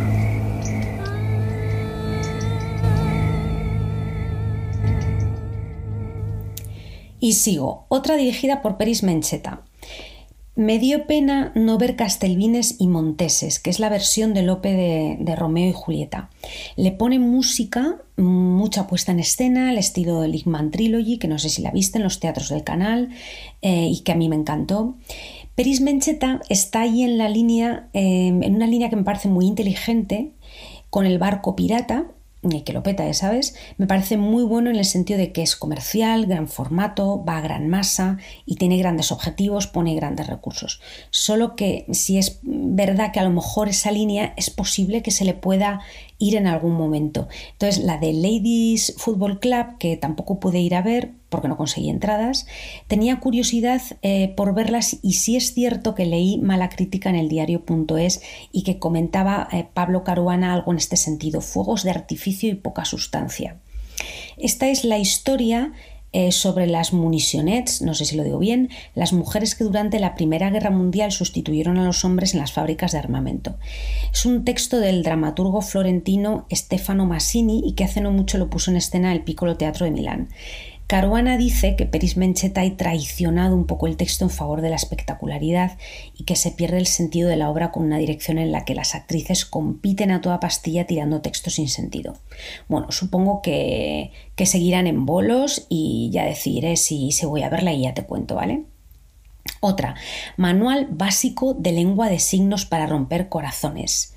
Y 7.20 7.34
sigo, 7.34 7.84
otra 7.88 8.16
dirigida 8.16 8.62
por 8.62 8.76
Peris 8.76 9.02
Mencheta. 9.02 9.62
Me 10.56 10.78
dio 10.78 11.06
pena 11.06 11.52
no 11.54 11.78
ver 11.78 11.96
Castelvines 11.96 12.76
y 12.80 12.88
Monteses, 12.88 13.60
que 13.60 13.70
es 13.70 13.78
la 13.78 13.88
versión 13.88 14.34
de 14.34 14.42
Lope 14.42 15.16
de, 15.18 15.36
Romeo 15.36 15.70
y 15.70 15.72
Julieta. 15.72 16.28
Le 16.76 16.90
pone 16.90 17.18
música, 17.18 18.02
mucha 18.16 18.86
puesta 18.86 19.12
en 19.12 19.20
escena, 19.20 19.70
el 19.70 19.78
estilo 19.78 20.20
de 20.20 20.28
Ligman 20.28 20.70
Trilogy, 20.70 21.18
que 21.18 21.28
no 21.28 21.38
sé 21.38 21.48
si 21.48 21.62
la 21.62 21.70
viste 21.70 21.98
en 21.98 22.04
los 22.04 22.18
teatros 22.18 22.48
del 22.48 22.64
canal 22.64 23.10
eh, 23.62 23.88
y 23.90 24.00
que 24.00 24.12
a 24.12 24.16
mí 24.16 24.28
me 24.28 24.36
encantó. 24.36 24.96
Peris 25.54 25.80
Mencheta 25.80 26.40
está 26.48 26.82
ahí 26.82 27.04
en 27.04 27.16
la 27.16 27.28
línea, 27.28 27.88
eh, 27.92 28.28
en 28.28 28.54
una 28.54 28.66
línea 28.66 28.90
que 28.90 28.96
me 28.96 29.04
parece 29.04 29.28
muy 29.28 29.46
inteligente, 29.46 30.32
con 30.90 31.06
el 31.06 31.18
barco 31.18 31.54
pirata, 31.54 32.10
que 32.64 32.72
lo 32.72 32.82
peta, 32.82 33.12
¿sabes? 33.12 33.54
Me 33.76 33.86
parece 33.86 34.16
muy 34.16 34.44
bueno 34.44 34.70
en 34.70 34.76
el 34.76 34.84
sentido 34.86 35.18
de 35.18 35.30
que 35.30 35.42
es 35.42 35.56
comercial, 35.56 36.26
gran 36.26 36.48
formato, 36.48 37.22
va 37.22 37.36
a 37.36 37.42
gran 37.42 37.68
masa 37.68 38.16
y 38.46 38.56
tiene 38.56 38.78
grandes 38.78 39.12
objetivos, 39.12 39.66
pone 39.66 39.94
grandes 39.94 40.26
recursos. 40.26 40.80
Solo 41.10 41.54
que 41.54 41.84
si 41.92 42.16
es 42.16 42.40
verdad 42.42 43.12
que 43.12 43.20
a 43.20 43.24
lo 43.24 43.30
mejor 43.30 43.68
esa 43.68 43.90
línea 43.90 44.32
es 44.36 44.48
posible 44.48 45.02
que 45.02 45.10
se 45.10 45.24
le 45.24 45.34
pueda 45.34 45.80
ir 46.18 46.34
en 46.36 46.46
algún 46.46 46.72
momento. 46.72 47.28
Entonces, 47.52 47.84
la 47.84 47.98
de 47.98 48.12
Ladies 48.12 48.94
Football 48.96 49.40
Club, 49.40 49.78
que 49.78 49.96
tampoco 49.96 50.40
pude 50.40 50.60
ir 50.60 50.74
a 50.74 50.82
ver 50.82 51.19
porque 51.30 51.48
no 51.48 51.56
conseguí 51.56 51.88
entradas, 51.88 52.46
tenía 52.86 53.20
curiosidad 53.20 53.80
eh, 54.02 54.34
por 54.36 54.54
verlas 54.54 54.98
y 55.02 55.14
sí 55.14 55.36
es 55.36 55.54
cierto 55.54 55.94
que 55.94 56.04
leí 56.04 56.38
mala 56.38 56.68
crítica 56.68 57.08
en 57.08 57.16
el 57.16 57.28
diario.es 57.28 58.20
y 58.52 58.64
que 58.64 58.78
comentaba 58.78 59.48
eh, 59.52 59.66
Pablo 59.72 60.04
Caruana 60.04 60.52
algo 60.52 60.72
en 60.72 60.78
este 60.78 60.96
sentido, 60.96 61.40
fuegos 61.40 61.82
de 61.84 61.90
artificio 61.90 62.50
y 62.50 62.54
poca 62.54 62.84
sustancia. 62.84 63.56
Esta 64.36 64.68
es 64.68 64.84
la 64.84 64.98
historia 64.98 65.72
eh, 66.12 66.32
sobre 66.32 66.66
las 66.66 66.92
munitionettes, 66.92 67.82
no 67.82 67.94
sé 67.94 68.04
si 68.04 68.16
lo 68.16 68.24
digo 68.24 68.40
bien, 68.40 68.68
las 68.96 69.12
mujeres 69.12 69.54
que 69.54 69.62
durante 69.62 70.00
la 70.00 70.16
Primera 70.16 70.50
Guerra 70.50 70.70
Mundial 70.70 71.12
sustituyeron 71.12 71.78
a 71.78 71.84
los 71.84 72.04
hombres 72.04 72.34
en 72.34 72.40
las 72.40 72.50
fábricas 72.50 72.90
de 72.90 72.98
armamento. 72.98 73.54
Es 74.12 74.26
un 74.26 74.44
texto 74.44 74.80
del 74.80 75.04
dramaturgo 75.04 75.60
florentino 75.62 76.46
Stefano 76.52 77.06
Massini 77.06 77.62
y 77.64 77.74
que 77.74 77.84
hace 77.84 78.00
no 78.00 78.10
mucho 78.10 78.38
lo 78.38 78.50
puso 78.50 78.72
en 78.72 78.78
escena 78.78 79.12
el 79.12 79.22
Piccolo 79.22 79.56
Teatro 79.56 79.84
de 79.86 79.92
Milán. 79.92 80.30
Caruana 80.90 81.36
dice 81.36 81.76
que 81.76 81.86
Peris 81.86 82.16
Mencheta 82.16 82.62
ha 82.62 82.76
traicionado 82.76 83.54
un 83.54 83.64
poco 83.64 83.86
el 83.86 83.96
texto 83.96 84.24
en 84.24 84.30
favor 84.30 84.60
de 84.60 84.70
la 84.70 84.74
espectacularidad 84.74 85.78
y 86.18 86.24
que 86.24 86.34
se 86.34 86.50
pierde 86.50 86.78
el 86.78 86.88
sentido 86.88 87.28
de 87.28 87.36
la 87.36 87.48
obra 87.48 87.70
con 87.70 87.84
una 87.84 87.96
dirección 87.96 88.38
en 88.38 88.50
la 88.50 88.64
que 88.64 88.74
las 88.74 88.96
actrices 88.96 89.46
compiten 89.46 90.10
a 90.10 90.20
toda 90.20 90.40
pastilla 90.40 90.88
tirando 90.88 91.20
textos 91.20 91.54
sin 91.54 91.68
sentido. 91.68 92.16
Bueno, 92.66 92.90
supongo 92.90 93.40
que, 93.40 94.10
que 94.34 94.46
seguirán 94.46 94.88
en 94.88 95.06
bolos 95.06 95.64
y 95.68 96.10
ya 96.12 96.24
decidiré 96.24 96.76
si, 96.76 97.12
si 97.12 97.24
voy 97.24 97.44
a 97.44 97.50
verla 97.50 97.72
y 97.72 97.82
ya 97.82 97.94
te 97.94 98.02
cuento, 98.02 98.34
¿vale? 98.34 98.64
Otra, 99.60 99.94
Manual 100.36 100.88
básico 100.90 101.54
de 101.54 101.70
lengua 101.70 102.08
de 102.08 102.18
signos 102.18 102.66
para 102.66 102.88
romper 102.88 103.28
corazones. 103.28 104.16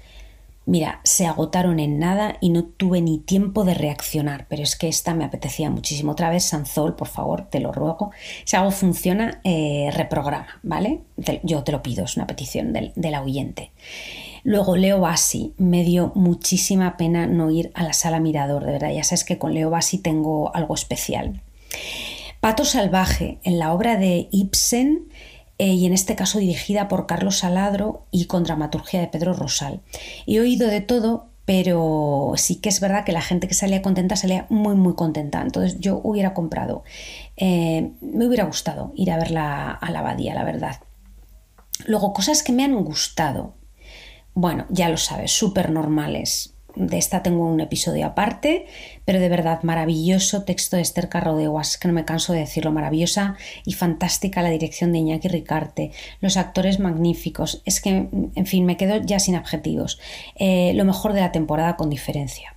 Mira, 0.66 1.02
se 1.04 1.26
agotaron 1.26 1.80
en 1.80 2.00
nada 2.00 2.38
y 2.40 2.50
no 2.50 2.64
tuve 2.64 3.02
ni 3.02 3.18
tiempo 3.18 3.66
de 3.66 3.74
reaccionar, 3.74 4.48
pero 4.48 4.64
es 4.64 4.78
que 4.78 4.88
esta 4.88 5.14
me 5.14 5.26
apetecía 5.26 5.70
muchísimo. 5.70 6.14
Otra 6.14 6.30
vez, 6.30 6.46
Sanzol, 6.46 6.96
por 6.96 7.10
favor, 7.10 7.50
te 7.50 7.60
lo 7.60 7.74
ruego. 7.74 8.12
Si 8.46 8.56
algo 8.56 8.72
funciona, 8.72 9.42
eh, 9.44 9.90
reprograma, 9.94 10.48
¿vale? 10.64 11.02
yo 11.44 11.64
te 11.64 11.72
lo 11.74 11.84
pido, 11.84 12.06
es 12.06 12.16
una 12.16 12.28
petición 12.28 12.72
del, 12.72 12.94
del 12.96 13.16
oyente. 13.16 13.72
Luego, 14.44 14.76
Leo 14.78 15.00
Bassi, 15.00 15.54
me 15.58 15.84
dio 15.84 16.12
muchísima 16.16 16.98
pena 16.98 17.28
no 17.28 17.52
ir 17.52 17.72
a 17.76 17.84
la 17.84 17.94
sala 17.94 18.20
Mirador, 18.20 18.66
de 18.66 18.74
verdad. 18.74 18.92
Ya 18.92 19.04
sabes 19.04 19.24
que 19.24 19.38
con 19.38 19.54
Leo 19.54 19.70
Bassi 19.70 19.98
tengo 19.98 20.54
algo 20.56 20.76
especial. 20.76 21.42
Pato 22.40 22.66
Salvaje, 22.66 23.40
en 23.44 23.58
la 23.58 23.74
obra 23.74 23.96
de 23.96 24.28
Ibsen, 24.32 25.08
eh, 25.58 25.74
y 25.74 25.86
en 25.86 25.94
este 25.94 26.16
caso 26.16 26.40
dirigida 26.40 26.88
por 26.88 27.06
Carlos 27.06 27.40
Saladro 27.40 28.06
y 28.12 28.26
con 28.26 28.44
dramaturgia 28.44 29.00
de 29.00 29.08
Pedro 29.08 29.34
Rosal. 29.34 29.82
He 30.26 30.40
oído 30.40 30.68
de 30.68 30.82
todo, 30.82 31.30
pero 31.46 32.34
sí 32.38 32.56
que 32.56 32.70
es 32.70 32.80
verdad 32.80 33.06
que 33.06 33.12
la 33.12 33.22
gente 33.22 33.48
que 33.48 33.54
salía 33.54 33.82
contenta 33.82 34.16
salía 34.16 34.48
muy 34.50 34.76
muy 34.76 34.96
contenta. 34.96 35.42
Entonces 35.42 35.80
yo 35.80 36.02
hubiera 36.04 36.34
comprado, 36.34 36.84
eh, 37.38 37.92
me 38.02 38.28
hubiera 38.28 38.46
gustado 38.46 38.92
ir 38.96 39.12
a 39.12 39.18
verla 39.18 39.72
a 39.72 39.92
la 39.92 40.00
abadía, 40.00 40.34
la 40.34 40.44
verdad. 40.44 40.78
Luego, 41.86 42.14
cosas 42.14 42.44
que 42.44 42.54
me 42.54 42.64
han 42.64 42.76
gustado. 42.84 43.56
Bueno, 44.36 44.66
ya 44.70 44.90
lo 44.90 44.98
sabes, 44.98 45.32
súper 45.32 45.70
normales 45.70 46.53
de 46.76 46.98
esta 46.98 47.24
tengo 47.24 47.46
un 47.46 47.60
episodio 47.60 48.06
aparte, 48.06 48.66
pero 49.06 49.20
de 49.20 49.30
verdad 49.30 49.64
maravilloso 49.64 50.44
texto 50.44 50.76
de 50.76 50.82
Esther 50.82 51.10
Carrodeguas, 51.10 51.78
que 51.78 51.88
no 51.88 51.94
me 51.94 52.06
canso 52.06 52.34
de 52.34 52.40
decirlo, 52.40 52.72
maravillosa 52.72 53.36
y 53.66 53.74
fantástica 53.74 54.42
la 54.42 54.50
dirección 54.50 54.92
de 54.92 55.00
Iñaki 55.00 55.28
Ricarte, 55.28 55.92
los 56.22 56.38
actores 56.38 56.80
magníficos, 56.80 57.62
es 57.66 57.82
que, 57.82 58.10
en 58.36 58.46
fin, 58.46 58.66
me 58.66 58.78
quedo 58.78 59.02
ya 59.02 59.20
sin 59.20 59.36
adjetivos, 59.36 60.00
eh, 60.36 60.74
lo 60.76 60.86
mejor 60.86 61.14
de 61.14 61.22
la 61.22 61.32
temporada 61.32 61.76
con 61.76 61.90
diferencia. 61.90 62.56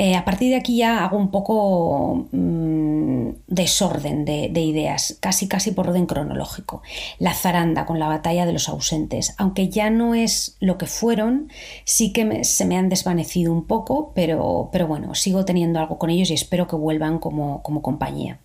Eh, 0.00 0.14
a 0.14 0.24
partir 0.24 0.50
de 0.50 0.56
aquí 0.56 0.76
ya 0.76 1.04
hago 1.04 1.16
un 1.16 1.32
poco 1.32 2.28
mm, 2.30 3.30
desorden 3.48 4.24
de, 4.24 4.60
ideas, 4.60 5.18
casi 5.20 5.48
casi 5.48 5.72
por 5.72 5.88
orden 5.88 6.06
cronológico. 6.06 6.82
La 7.18 7.34
zaranda 7.34 7.84
con 7.84 7.98
la 7.98 8.06
batalla 8.06 8.46
de 8.46 8.52
los 8.52 8.68
ausentes, 8.68 9.34
aunque 9.38 9.68
ya 9.68 9.90
no 9.90 10.14
es 10.14 10.56
lo 10.60 10.78
que 10.78 10.86
fueron, 10.86 11.50
sí 11.84 12.12
que 12.12 12.44
se 12.44 12.64
me 12.64 12.78
han 12.78 12.88
desvanecido 12.88 13.52
un 13.52 13.66
poco, 13.66 14.12
pero, 14.14 14.68
pero 14.70 14.86
bueno, 14.86 15.16
sigo 15.16 15.44
teniendo 15.44 15.80
algo 15.80 15.98
con 15.98 16.10
ellos 16.10 16.30
y 16.30 16.34
espero 16.34 16.68
que 16.68 16.76
vuelvan 16.76 17.18
como, 17.18 17.60
como 17.64 17.82
compañía. 17.82 18.38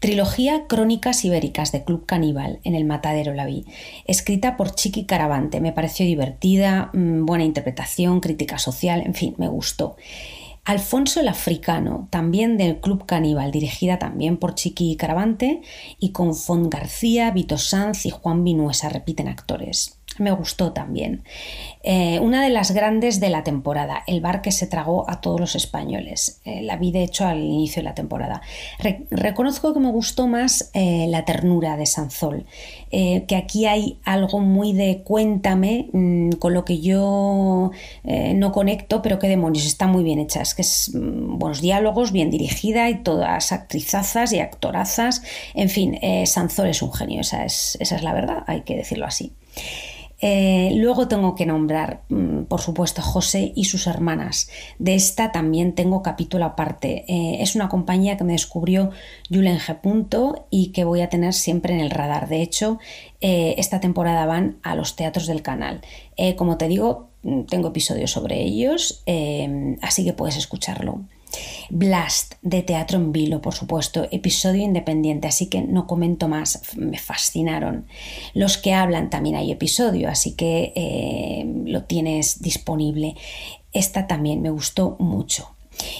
Trilogía 0.00 0.66
Crónicas 0.66 1.26
Ibéricas 1.26 1.72
de 1.72 1.84
Club 1.84 2.06
Caníbal, 2.06 2.60
en 2.64 2.74
el 2.74 2.86
Matadero 2.86 3.34
la 3.34 3.44
vi, 3.44 3.66
escrita 4.06 4.56
por 4.56 4.74
Chiqui 4.74 5.04
Caravante. 5.04 5.60
Me 5.60 5.72
pareció 5.72 6.06
divertida, 6.06 6.88
mm, 6.94 7.26
buena 7.26 7.44
interpretación, 7.44 8.20
crítica 8.20 8.58
social, 8.58 9.02
en 9.04 9.12
fin, 9.12 9.34
me 9.36 9.48
gustó. 9.48 9.96
Alfonso 10.64 11.20
el 11.20 11.28
Africano, 11.28 12.08
también 12.08 12.56
del 12.56 12.80
Club 12.80 13.04
Caníbal, 13.04 13.50
dirigida 13.50 13.98
también 13.98 14.38
por 14.38 14.54
Chiqui 14.54 14.96
Caravante 14.96 15.60
y 15.98 16.12
con 16.12 16.34
Font 16.34 16.72
García, 16.72 17.30
Vito 17.30 17.58
Sanz 17.58 18.06
y 18.06 18.10
Juan 18.10 18.42
Vinuesa 18.42 18.88
repiten 18.88 19.28
actores 19.28 19.99
me 20.18 20.32
gustó 20.32 20.72
también. 20.72 21.22
Eh, 21.82 22.18
una 22.20 22.42
de 22.42 22.50
las 22.50 22.72
grandes 22.72 23.20
de 23.20 23.30
la 23.30 23.42
temporada, 23.42 24.02
El 24.06 24.20
bar 24.20 24.42
que 24.42 24.52
se 24.52 24.66
tragó 24.66 25.08
a 25.08 25.20
todos 25.20 25.40
los 25.40 25.54
españoles. 25.54 26.40
Eh, 26.44 26.62
la 26.62 26.76
vi 26.76 26.92
de 26.92 27.02
hecho 27.02 27.26
al 27.26 27.38
inicio 27.38 27.80
de 27.80 27.84
la 27.84 27.94
temporada. 27.94 28.42
reconozco 29.10 29.72
que 29.72 29.80
me 29.80 29.90
gustó 29.90 30.26
más 30.26 30.70
eh, 30.74 31.06
La 31.08 31.24
ternura 31.24 31.76
de 31.76 31.86
Sanzol, 31.86 32.44
que 32.90 33.36
aquí 33.36 33.66
hay 33.66 33.98
algo 34.04 34.40
muy 34.40 34.72
de 34.72 35.02
cuéntame, 35.04 35.88
mm, 35.92 36.32
con 36.32 36.54
lo 36.54 36.64
que 36.64 36.80
yo 36.80 37.70
no 38.04 38.52
conecto, 38.52 39.00
pero 39.00 39.18
que 39.18 39.28
demonios, 39.28 39.64
está 39.64 39.86
muy 39.86 40.02
bien 40.04 40.18
hecha. 40.18 40.42
Es 40.42 40.54
que 40.54 40.62
es 40.62 40.90
mm, 40.94 41.38
buenos 41.38 41.60
diálogos, 41.60 42.12
bien 42.12 42.30
dirigida 42.30 42.90
y 42.90 43.02
todas 43.02 43.52
actrizazas 43.52 44.32
y 44.32 44.40
actorazas. 44.40 45.22
En 45.54 45.68
fin, 45.68 45.98
Sanzol 46.26 46.68
es 46.68 46.82
un 46.82 46.92
genio, 46.92 47.20
esa 47.20 47.44
es, 47.44 47.78
esa 47.80 47.96
es 47.96 48.02
la 48.02 48.12
verdad, 48.12 48.44
hay 48.46 48.62
que 48.62 48.76
decirlo 48.76 49.06
así. 49.06 49.32
Eh, 50.20 50.72
luego 50.76 51.08
tengo 51.08 51.34
que 51.34 51.46
nombrar, 51.46 52.02
mm, 52.08 52.42
por 52.44 52.60
supuesto, 52.60 53.00
José 53.02 53.52
y 53.54 53.64
sus 53.64 53.86
hermanas. 53.86 54.50
De 54.78 54.94
esta 54.94 55.32
también 55.32 55.74
tengo 55.74 56.02
capítulo 56.02 56.44
aparte. 56.44 57.04
Eh, 57.08 57.38
es 57.40 57.54
una 57.54 57.68
compañía 57.68 58.16
que 58.16 58.24
me 58.24 58.32
descubrió 58.32 58.90
Julen 59.30 59.58
G. 59.58 60.44
y 60.50 60.72
que 60.72 60.84
voy 60.84 61.00
a 61.00 61.08
tener 61.08 61.32
siempre 61.32 61.74
en 61.74 61.80
el 61.80 61.90
radar. 61.90 62.28
De 62.28 62.42
hecho, 62.42 62.78
eh, 63.20 63.54
esta 63.58 63.80
temporada 63.80 64.26
van 64.26 64.58
a 64.62 64.74
los 64.74 64.96
teatros 64.96 65.26
del 65.26 65.42
canal. 65.42 65.80
como 66.36 66.58
te 66.58 66.68
digo, 66.68 67.08
mm, 67.22 67.44
tengo 67.44 67.68
episodios 67.68 68.10
sobre 68.10 68.42
ellos, 68.42 69.02
así 69.80 70.04
que 70.04 70.12
puedes 70.12 70.36
escucharlo. 70.36 71.00
Blast 71.70 72.34
de 72.42 72.62
Teatro 72.62 72.98
en 72.98 73.12
Vilo, 73.12 73.40
por 73.40 73.54
supuesto, 73.54 74.06
episodio 74.10 74.62
independiente, 74.62 75.28
así 75.28 75.46
que 75.46 75.62
no 75.62 75.86
comento 75.86 76.28
más, 76.28 76.62
me 76.76 76.98
fascinaron. 76.98 77.86
Los 78.34 78.58
que 78.58 78.72
hablan 78.72 79.10
también 79.10 79.36
hay 79.36 79.52
episodio, 79.52 80.08
así 80.08 80.32
que 80.32 80.72
eh, 80.74 81.44
lo 81.64 81.84
tienes 81.84 82.42
disponible. 82.42 83.16
Esta 83.72 84.06
también 84.06 84.42
me 84.42 84.50
gustó 84.50 84.96
mucho. 84.98 85.54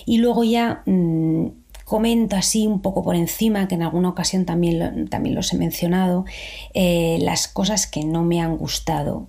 Y 0.07 0.19
luego 0.19 0.45
ya 0.45 0.83
mm, 0.87 1.47
comento 1.85 2.37
así 2.37 2.67
un 2.67 2.81
poco 2.81 3.03
por 3.03 3.17
encima, 3.17 3.69
que 3.69 3.75
en 3.75 3.83
alguna 3.83 4.09
ocasión 4.11 4.45
también, 4.45 5.09
también 5.09 5.35
los 5.35 5.53
he 5.53 5.57
mencionado, 5.57 6.25
eh, 6.75 7.19
las 7.21 7.49
cosas 7.49 7.87
que 7.87 8.05
no 8.05 8.23
me 8.23 8.41
han 8.41 8.57
gustado 8.57 9.27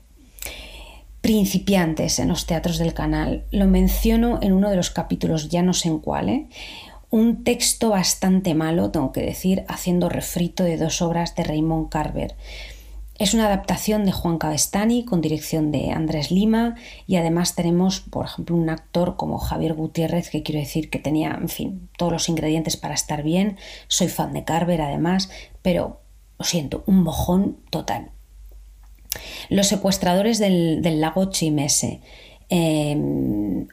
principiantes 1.21 2.19
en 2.19 2.29
los 2.29 2.45
teatros 2.45 2.77
del 2.77 2.93
canal. 2.93 3.45
Lo 3.51 3.67
menciono 3.67 4.39
en 4.41 4.53
uno 4.53 4.69
de 4.69 4.75
los 4.75 4.89
capítulos, 4.89 5.49
ya 5.49 5.61
no 5.61 5.73
sé 5.73 5.87
en 5.87 5.99
cuál. 5.99 6.29
¿eh? 6.29 6.49
Un 7.09 7.43
texto 7.43 7.89
bastante 7.89 8.55
malo, 8.55 8.91
tengo 8.91 9.11
que 9.11 9.21
decir, 9.21 9.63
haciendo 9.67 10.09
refrito 10.09 10.63
de 10.63 10.77
dos 10.77 11.01
obras 11.01 11.35
de 11.35 11.43
Raymond 11.43 11.89
Carver. 11.89 12.35
Es 13.21 13.35
una 13.35 13.45
adaptación 13.45 14.03
de 14.03 14.11
Juan 14.11 14.39
Cabestani 14.39 15.05
con 15.05 15.21
dirección 15.21 15.71
de 15.71 15.91
Andrés 15.91 16.31
Lima 16.31 16.73
y 17.05 17.17
además 17.17 17.53
tenemos, 17.53 17.99
por 17.99 18.25
ejemplo, 18.25 18.55
un 18.55 18.67
actor 18.71 19.15
como 19.15 19.37
Javier 19.37 19.75
Gutiérrez 19.75 20.31
que 20.31 20.41
quiero 20.41 20.59
decir 20.59 20.89
que 20.89 20.97
tenía, 20.97 21.37
en 21.39 21.49
fin, 21.49 21.89
todos 21.97 22.11
los 22.11 22.29
ingredientes 22.29 22.77
para 22.77 22.95
estar 22.95 23.21
bien. 23.21 23.57
Soy 23.87 24.07
fan 24.07 24.33
de 24.33 24.43
Carver 24.43 24.81
además, 24.81 25.29
pero 25.61 26.01
lo 26.39 26.45
siento, 26.45 26.83
un 26.87 27.03
mojón 27.03 27.57
total. 27.69 28.09
Los 29.49 29.67
secuestradores 29.67 30.39
del, 30.39 30.81
lago 31.01 31.29
Chimese. 31.29 32.01
Eh, 32.53 32.97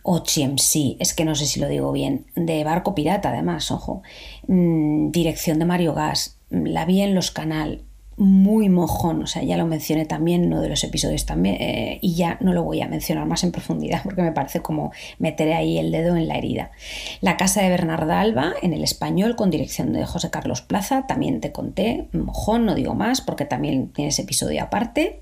o 0.02 0.20
Chiemsi, 0.20 0.96
es 1.00 1.14
que 1.14 1.24
no 1.24 1.34
sé 1.34 1.46
si 1.46 1.60
lo 1.60 1.68
digo 1.68 1.90
bien, 1.92 2.26
de 2.36 2.62
barco 2.62 2.94
pirata 2.94 3.30
además, 3.30 3.70
ojo, 3.72 4.02
mm, 4.46 5.10
dirección 5.10 5.58
de 5.58 5.64
Mario 5.64 5.94
Gas, 5.94 6.38
la 6.50 6.84
vi 6.84 7.00
en 7.02 7.14
los 7.14 7.30
canal, 7.30 7.82
muy 8.16 8.68
mojón, 8.68 9.22
o 9.22 9.26
sea, 9.26 9.44
ya 9.44 9.56
lo 9.56 9.64
mencioné 9.66 10.04
también 10.04 10.42
en 10.42 10.52
uno 10.52 10.60
de 10.60 10.68
los 10.68 10.82
episodios 10.82 11.24
también, 11.24 11.56
eh, 11.60 11.98
y 12.02 12.14
ya 12.14 12.36
no 12.40 12.52
lo 12.52 12.64
voy 12.64 12.80
a 12.80 12.88
mencionar 12.88 13.26
más 13.26 13.44
en 13.44 13.52
profundidad 13.52 14.02
porque 14.04 14.22
me 14.22 14.32
parece 14.32 14.60
como 14.60 14.92
meteré 15.18 15.54
ahí 15.54 15.78
el 15.78 15.92
dedo 15.92 16.16
en 16.16 16.26
la 16.26 16.36
herida. 16.36 16.72
La 17.20 17.36
casa 17.36 17.62
de 17.62 17.68
Bernarda 17.68 18.20
Alba, 18.20 18.54
en 18.60 18.72
el 18.72 18.82
español, 18.82 19.36
con 19.36 19.50
dirección 19.50 19.92
de 19.92 20.04
José 20.04 20.30
Carlos 20.30 20.62
Plaza, 20.62 21.06
también 21.06 21.40
te 21.40 21.52
conté, 21.52 22.08
mojón, 22.12 22.66
no 22.66 22.74
digo 22.74 22.94
más 22.94 23.20
porque 23.20 23.44
también 23.44 23.88
tiene 23.88 24.08
ese 24.08 24.22
episodio 24.22 24.62
aparte 24.62 25.20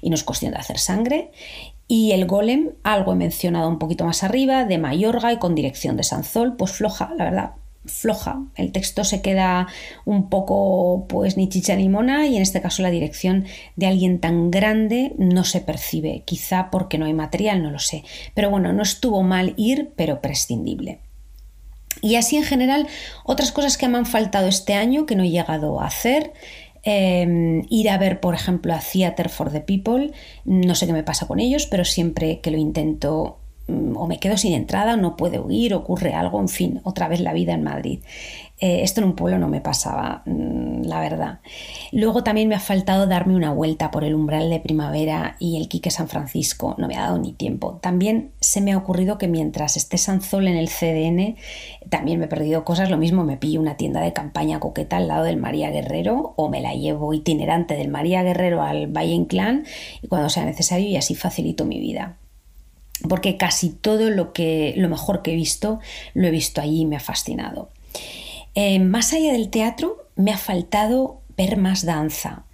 y 0.00 0.10
no 0.10 0.14
es 0.14 0.24
cuestión 0.24 0.52
de 0.52 0.58
hacer 0.58 0.78
sangre. 0.78 1.30
Y 1.86 2.12
el 2.12 2.26
golem, 2.26 2.70
algo 2.82 3.12
he 3.12 3.16
mencionado 3.16 3.68
un 3.68 3.78
poquito 3.78 4.04
más 4.04 4.22
arriba, 4.22 4.64
de 4.64 4.78
Mayorga 4.78 5.32
y 5.32 5.38
con 5.38 5.54
dirección 5.54 5.96
de 5.96 6.02
Sanzol, 6.02 6.56
pues 6.56 6.72
floja, 6.72 7.12
la 7.16 7.24
verdad, 7.24 7.50
floja. 7.84 8.42
El 8.56 8.72
texto 8.72 9.04
se 9.04 9.20
queda 9.20 9.66
un 10.04 10.30
poco, 10.30 11.06
pues, 11.08 11.36
ni 11.36 11.48
chicha 11.48 11.76
ni 11.76 11.88
mona, 11.88 12.26
y 12.26 12.36
en 12.36 12.42
este 12.42 12.62
caso 12.62 12.82
la 12.82 12.90
dirección 12.90 13.44
de 13.76 13.86
alguien 13.86 14.18
tan 14.18 14.50
grande 14.50 15.14
no 15.18 15.44
se 15.44 15.60
percibe. 15.60 16.22
Quizá 16.24 16.70
porque 16.70 16.98
no 16.98 17.06
hay 17.06 17.14
material, 17.14 17.62
no 17.62 17.70
lo 17.70 17.78
sé. 17.78 18.04
Pero 18.34 18.50
bueno, 18.50 18.72
no 18.72 18.82
estuvo 18.82 19.22
mal 19.22 19.54
ir, 19.56 19.92
pero 19.96 20.20
prescindible. 20.20 21.00
Y 22.00 22.16
así 22.16 22.36
en 22.36 22.44
general, 22.44 22.86
otras 23.24 23.52
cosas 23.52 23.78
que 23.78 23.88
me 23.88 23.98
han 23.98 24.06
faltado 24.06 24.46
este 24.46 24.74
año 24.74 25.06
que 25.06 25.16
no 25.16 25.22
he 25.22 25.30
llegado 25.30 25.80
a 25.80 25.86
hacer. 25.86 26.32
Em, 26.84 27.62
ir 27.70 27.88
a 27.88 27.98
ver, 27.98 28.20
por 28.20 28.34
ejemplo, 28.34 28.74
a 28.74 28.80
Theater 28.80 29.28
for 29.28 29.50
the 29.50 29.60
People. 29.60 30.12
No 30.44 30.74
sé 30.74 30.86
qué 30.86 30.92
me 30.92 31.02
pasa 31.02 31.26
con 31.26 31.40
ellos, 31.40 31.66
pero 31.66 31.84
siempre 31.84 32.40
que 32.40 32.50
lo 32.50 32.58
intento 32.58 33.38
o 33.68 34.06
me 34.06 34.18
quedo 34.18 34.36
sin 34.36 34.52
entrada, 34.52 34.94
o 34.94 34.96
no 34.96 35.16
puedo 35.16 35.44
huir, 35.44 35.74
ocurre 35.74 36.12
algo, 36.14 36.40
en 36.40 36.48
fin, 36.48 36.80
otra 36.84 37.08
vez 37.08 37.20
la 37.20 37.32
vida 37.32 37.54
en 37.54 37.62
Madrid. 37.62 38.00
Eh, 38.60 38.82
esto 38.82 39.00
en 39.00 39.08
un 39.08 39.14
pueblo 39.14 39.38
no 39.38 39.48
me 39.48 39.60
pasaba, 39.60 40.22
mm, 40.26 40.82
la 40.84 41.00
verdad. 41.00 41.40
Luego 41.90 42.22
también 42.22 42.48
me 42.48 42.54
ha 42.54 42.60
faltado 42.60 43.06
darme 43.06 43.34
una 43.34 43.52
vuelta 43.52 43.90
por 43.90 44.04
el 44.04 44.14
umbral 44.14 44.48
de 44.48 44.60
primavera 44.60 45.36
y 45.40 45.56
el 45.56 45.68
Quique 45.68 45.90
San 45.90 46.08
Francisco, 46.08 46.74
no 46.78 46.86
me 46.86 46.96
ha 46.96 47.02
dado 47.02 47.18
ni 47.18 47.32
tiempo. 47.32 47.78
También 47.82 48.30
se 48.40 48.60
me 48.60 48.72
ha 48.72 48.78
ocurrido 48.78 49.18
que 49.18 49.28
mientras 49.28 49.76
esté 49.76 49.98
Sanzol 49.98 50.46
en 50.46 50.56
el 50.56 50.68
CDN, 50.68 51.36
también 51.88 52.20
me 52.20 52.26
he 52.26 52.28
perdido 52.28 52.64
cosas, 52.64 52.90
lo 52.90 52.96
mismo 52.96 53.24
me 53.24 53.36
pillo 53.36 53.60
una 53.60 53.76
tienda 53.76 54.00
de 54.00 54.12
campaña 54.12 54.60
coqueta 54.60 54.98
al 54.98 55.08
lado 55.08 55.24
del 55.24 55.36
María 55.36 55.70
Guerrero 55.70 56.34
o 56.36 56.48
me 56.48 56.60
la 56.60 56.74
llevo 56.74 57.12
itinerante 57.12 57.74
del 57.74 57.88
María 57.88 58.22
Guerrero 58.22 58.62
al 58.62 58.86
Valle 58.86 59.12
Inclán 59.14 59.64
y 60.00 60.08
cuando 60.08 60.28
sea 60.28 60.44
necesario 60.44 60.88
y 60.88 60.96
así 60.96 61.14
facilito 61.14 61.64
mi 61.64 61.80
vida 61.80 62.18
porque 63.08 63.36
casi 63.36 63.70
todo 63.70 64.10
lo, 64.10 64.32
que, 64.32 64.74
lo 64.76 64.88
mejor 64.88 65.22
que 65.22 65.32
he 65.32 65.36
visto 65.36 65.80
lo 66.14 66.26
he 66.26 66.30
visto 66.30 66.60
allí 66.60 66.80
y 66.80 66.86
me 66.86 66.96
ha 66.96 67.00
fascinado. 67.00 67.70
Eh, 68.54 68.78
más 68.78 69.12
allá 69.12 69.32
del 69.32 69.50
teatro, 69.50 70.08
me 70.16 70.32
ha 70.32 70.38
faltado 70.38 71.20
ver 71.36 71.56
más 71.56 71.84
danza. 71.84 72.44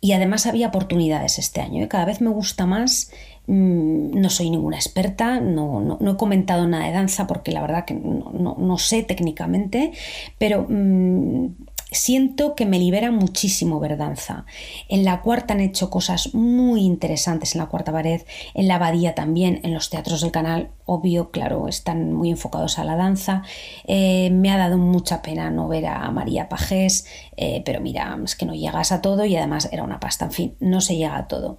Y 0.00 0.12
además 0.12 0.46
había 0.46 0.68
oportunidades 0.68 1.38
este 1.38 1.60
año. 1.60 1.84
¿eh? 1.84 1.88
Cada 1.88 2.06
vez 2.06 2.22
me 2.22 2.30
gusta 2.30 2.64
más. 2.64 3.10
Mm, 3.46 4.20
no 4.20 4.30
soy 4.30 4.48
ninguna 4.48 4.76
experta, 4.76 5.40
no, 5.40 5.98
he 6.00 6.16
comentado 6.16 6.68
nada 6.68 6.86
de 6.86 6.92
danza 6.92 7.26
porque 7.26 7.50
la 7.50 7.60
verdad 7.60 7.84
que 7.84 7.94
no, 7.94 8.78
sé 8.78 9.02
técnicamente, 9.02 9.90
pero 10.38 10.66
mm, 10.68 11.46
siento 11.90 12.54
que 12.54 12.66
me 12.66 12.78
libera 12.78 13.10
muchísimo 13.10 13.80
ver 13.80 13.96
danza. 13.96 14.46
En 14.88 15.04
la 15.04 15.22
cuarta 15.22 15.54
han 15.54 15.60
hecho 15.60 15.90
cosas 15.90 16.34
muy 16.34 16.82
interesantes 16.82 17.54
en 17.54 17.60
la 17.60 17.66
cuarta 17.66 17.92
pared, 17.92 18.22
en 18.54 18.68
la 18.68 18.76
abadía 18.76 19.14
también, 19.14 19.60
en 19.62 19.74
los 19.74 19.90
teatros 19.90 20.20
del 20.20 20.30
canal, 20.30 20.70
obvio, 20.90 21.30
claro, 21.30 21.68
están 21.68 22.12
muy 22.12 22.30
enfocados 22.30 22.80
a 22.80 22.84
la 22.84 22.96
danza. 22.96 23.44
Eh, 23.86 24.28
me 24.30 24.50
ha 24.50 24.58
dado 24.58 24.76
mucha 24.76 25.22
pena 25.22 25.48
no 25.48 25.68
ver 25.68 25.86
a 25.86 26.10
María 26.10 26.48
Pajés, 26.48 27.06
eh, 27.36 27.62
pero 27.64 27.80
mira, 27.80 28.18
es 28.24 28.34
que 28.34 28.44
no 28.44 28.54
llegas 28.54 28.90
a 28.90 29.00
todo 29.00 29.24
y 29.24 29.36
además 29.36 29.68
era 29.70 29.84
una 29.84 30.00
pasta, 30.00 30.24
en 30.24 30.32
fin, 30.32 30.54
no 30.58 30.80
se 30.80 30.96
llega 30.96 31.16
a 31.16 31.28
todo. 31.28 31.58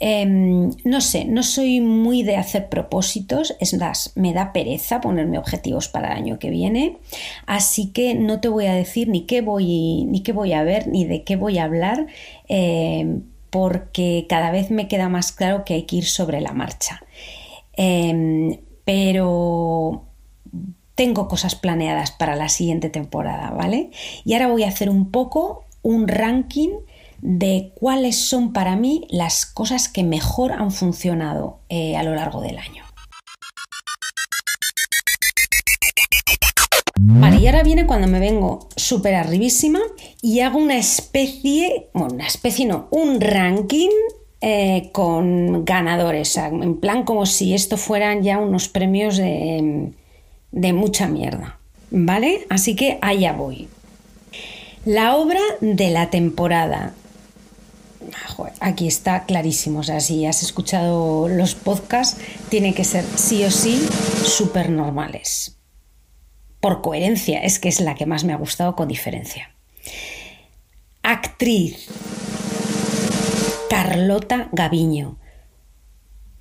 Em, 0.00 0.70
no 0.84 1.00
sé, 1.00 1.24
no 1.24 1.42
soy 1.42 1.80
muy 1.80 2.22
de 2.22 2.36
hacer 2.36 2.68
propósitos, 2.68 3.56
es 3.58 3.72
más, 3.78 4.12
me 4.16 4.34
da 4.34 4.52
pereza 4.52 5.00
ponerme 5.00 5.38
objetivos 5.38 5.88
para 5.88 6.08
el 6.08 6.18
año 6.18 6.38
que 6.38 6.50
viene, 6.50 6.98
así 7.46 7.90
que 7.90 8.14
no 8.14 8.40
te 8.40 8.48
voy 8.48 8.66
a 8.66 8.74
decir 8.74 9.08
ni 9.08 9.22
qué 9.22 9.40
voy, 9.40 10.04
ni 10.04 10.22
qué 10.22 10.32
voy 10.32 10.52
a 10.52 10.62
ver, 10.62 10.88
ni 10.88 11.06
de 11.06 11.24
qué 11.24 11.36
voy 11.36 11.56
a 11.56 11.64
hablar, 11.64 12.06
em, 12.48 13.22
porque 13.48 14.26
cada 14.28 14.50
vez 14.50 14.70
me 14.70 14.88
queda 14.88 15.08
más 15.08 15.32
claro 15.32 15.64
que 15.64 15.72
hay 15.72 15.84
que 15.84 15.96
ir 15.96 16.04
sobre 16.04 16.42
la 16.42 16.52
marcha. 16.52 17.00
Em, 17.80 18.58
pero 18.84 20.08
tengo 20.96 21.28
cosas 21.28 21.54
planeadas 21.54 22.10
para 22.10 22.34
la 22.34 22.48
siguiente 22.48 22.90
temporada, 22.90 23.50
¿vale? 23.50 23.92
Y 24.24 24.32
ahora 24.32 24.48
voy 24.48 24.64
a 24.64 24.68
hacer 24.68 24.90
un 24.90 25.12
poco 25.12 25.64
un 25.82 26.08
ranking 26.08 26.70
de 27.20 27.72
cuáles 27.76 28.16
son 28.16 28.52
para 28.52 28.74
mí 28.74 29.06
las 29.10 29.46
cosas 29.46 29.88
que 29.88 30.02
mejor 30.02 30.52
han 30.52 30.72
funcionado 30.72 31.60
eh, 31.68 31.96
a 31.96 32.02
lo 32.02 32.16
largo 32.16 32.40
del 32.40 32.58
año. 32.58 32.82
Vale, 37.00 37.36
y 37.36 37.46
ahora 37.46 37.62
viene 37.62 37.86
cuando 37.86 38.08
me 38.08 38.18
vengo 38.18 38.68
súper 38.74 39.14
arribísima 39.14 39.78
y 40.20 40.40
hago 40.40 40.58
una 40.58 40.78
especie, 40.78 41.90
bueno, 41.94 42.14
una 42.14 42.26
especie 42.26 42.66
no, 42.66 42.88
un 42.90 43.20
ranking 43.20 43.90
eh, 44.40 44.90
con 44.92 45.64
ganadores, 45.64 46.36
en 46.36 46.78
plan 46.78 47.04
como 47.04 47.26
si 47.26 47.54
esto 47.54 47.76
fueran 47.76 48.22
ya 48.22 48.38
unos 48.38 48.68
premios 48.68 49.16
de, 49.16 49.92
de 50.52 50.72
mucha 50.72 51.08
mierda, 51.08 51.58
¿vale? 51.90 52.46
Así 52.48 52.76
que 52.76 52.98
allá 53.00 53.32
voy. 53.32 53.68
La 54.84 55.16
obra 55.16 55.40
de 55.60 55.90
la 55.90 56.10
temporada 56.10 56.94
aquí 58.60 58.86
está 58.86 59.24
clarísimo. 59.24 59.82
Si 59.82 60.26
has 60.26 60.42
escuchado 60.42 61.28
los 61.28 61.54
podcasts, 61.54 62.20
tiene 62.48 62.74
que 62.74 62.84
ser 62.84 63.04
sí 63.16 63.44
o 63.44 63.50
sí 63.50 63.86
súper 64.24 64.70
normales. 64.70 65.56
Por 66.60 66.80
coherencia, 66.80 67.40
es 67.40 67.58
que 67.58 67.68
es 67.68 67.80
la 67.80 67.94
que 67.94 68.06
más 68.06 68.24
me 68.24 68.32
ha 68.32 68.36
gustado 68.36 68.74
con 68.74 68.88
diferencia. 68.88 69.50
Actriz. 71.02 71.88
Carlota 73.68 74.48
Gaviño. 74.52 75.18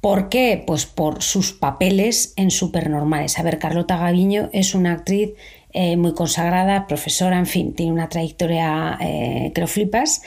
¿Por 0.02 0.30
qué? 0.30 0.64
Pues 0.66 0.86
por 0.86 1.22
sus 1.22 1.52
papeles 1.52 2.34
en 2.38 2.52
Supernormales. 2.52 3.38
A 3.40 3.44
ver, 3.44 3.60
Carlota 3.60 3.98
Gaviño 3.98 4.50
es 4.54 4.76
una 4.76 4.94
actriz 4.94 5.32
eh, 5.74 5.98
muy 5.98 6.14
consagrada, 6.14 6.88
profesora, 6.88 7.38
en 7.38 7.46
fin, 7.46 7.74
tiene 7.74 7.92
una 7.92 8.08
trayectoria 8.08 8.98
eh, 9.02 9.52
que 9.54 9.62
lo 9.62 9.68
flipas, 9.68 10.22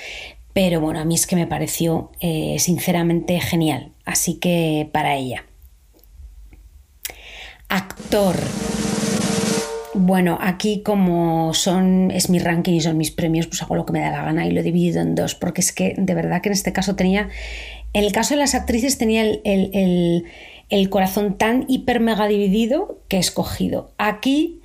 pero 0.52 0.80
bueno, 0.80 1.00
a 1.00 1.04
mí 1.04 1.14
es 1.14 1.26
que 1.26 1.36
me 1.36 1.46
pareció 1.46 2.12
eh, 2.20 2.56
sinceramente 2.58 3.40
genial, 3.40 3.92
así 4.04 4.34
que 4.34 4.88
para 4.92 5.16
ella. 5.16 5.44
Actor. 7.68 8.36
Bueno, 9.92 10.38
aquí 10.40 10.82
como 10.82 11.52
son, 11.52 12.10
es 12.10 12.30
mi 12.30 12.38
ranking 12.38 12.74
y 12.74 12.80
son 12.80 12.96
mis 12.96 13.10
premios, 13.10 13.46
pues 13.48 13.60
hago 13.62 13.74
lo 13.74 13.84
que 13.84 13.92
me 13.92 14.00
da 14.00 14.10
la 14.10 14.22
gana 14.22 14.46
y 14.46 14.52
lo 14.52 14.60
he 14.60 14.62
dividido 14.62 15.02
en 15.02 15.14
dos, 15.14 15.34
porque 15.34 15.60
es 15.60 15.72
que 15.72 15.94
de 15.96 16.14
verdad 16.14 16.42
que 16.42 16.48
en 16.48 16.52
este 16.52 16.72
caso 16.72 16.94
tenía, 16.94 17.28
en 17.92 18.04
el 18.04 18.12
caso 18.12 18.34
de 18.34 18.40
las 18.40 18.54
actrices 18.54 18.98
tenía 18.98 19.22
el, 19.22 20.24
el 20.68 20.90
corazón 20.90 21.36
tan 21.36 21.64
hiper 21.66 21.98
mega 21.98 22.28
dividido 22.28 23.00
que 23.08 23.16
he 23.16 23.20
escogido. 23.20 23.90
Aquí 23.98 24.60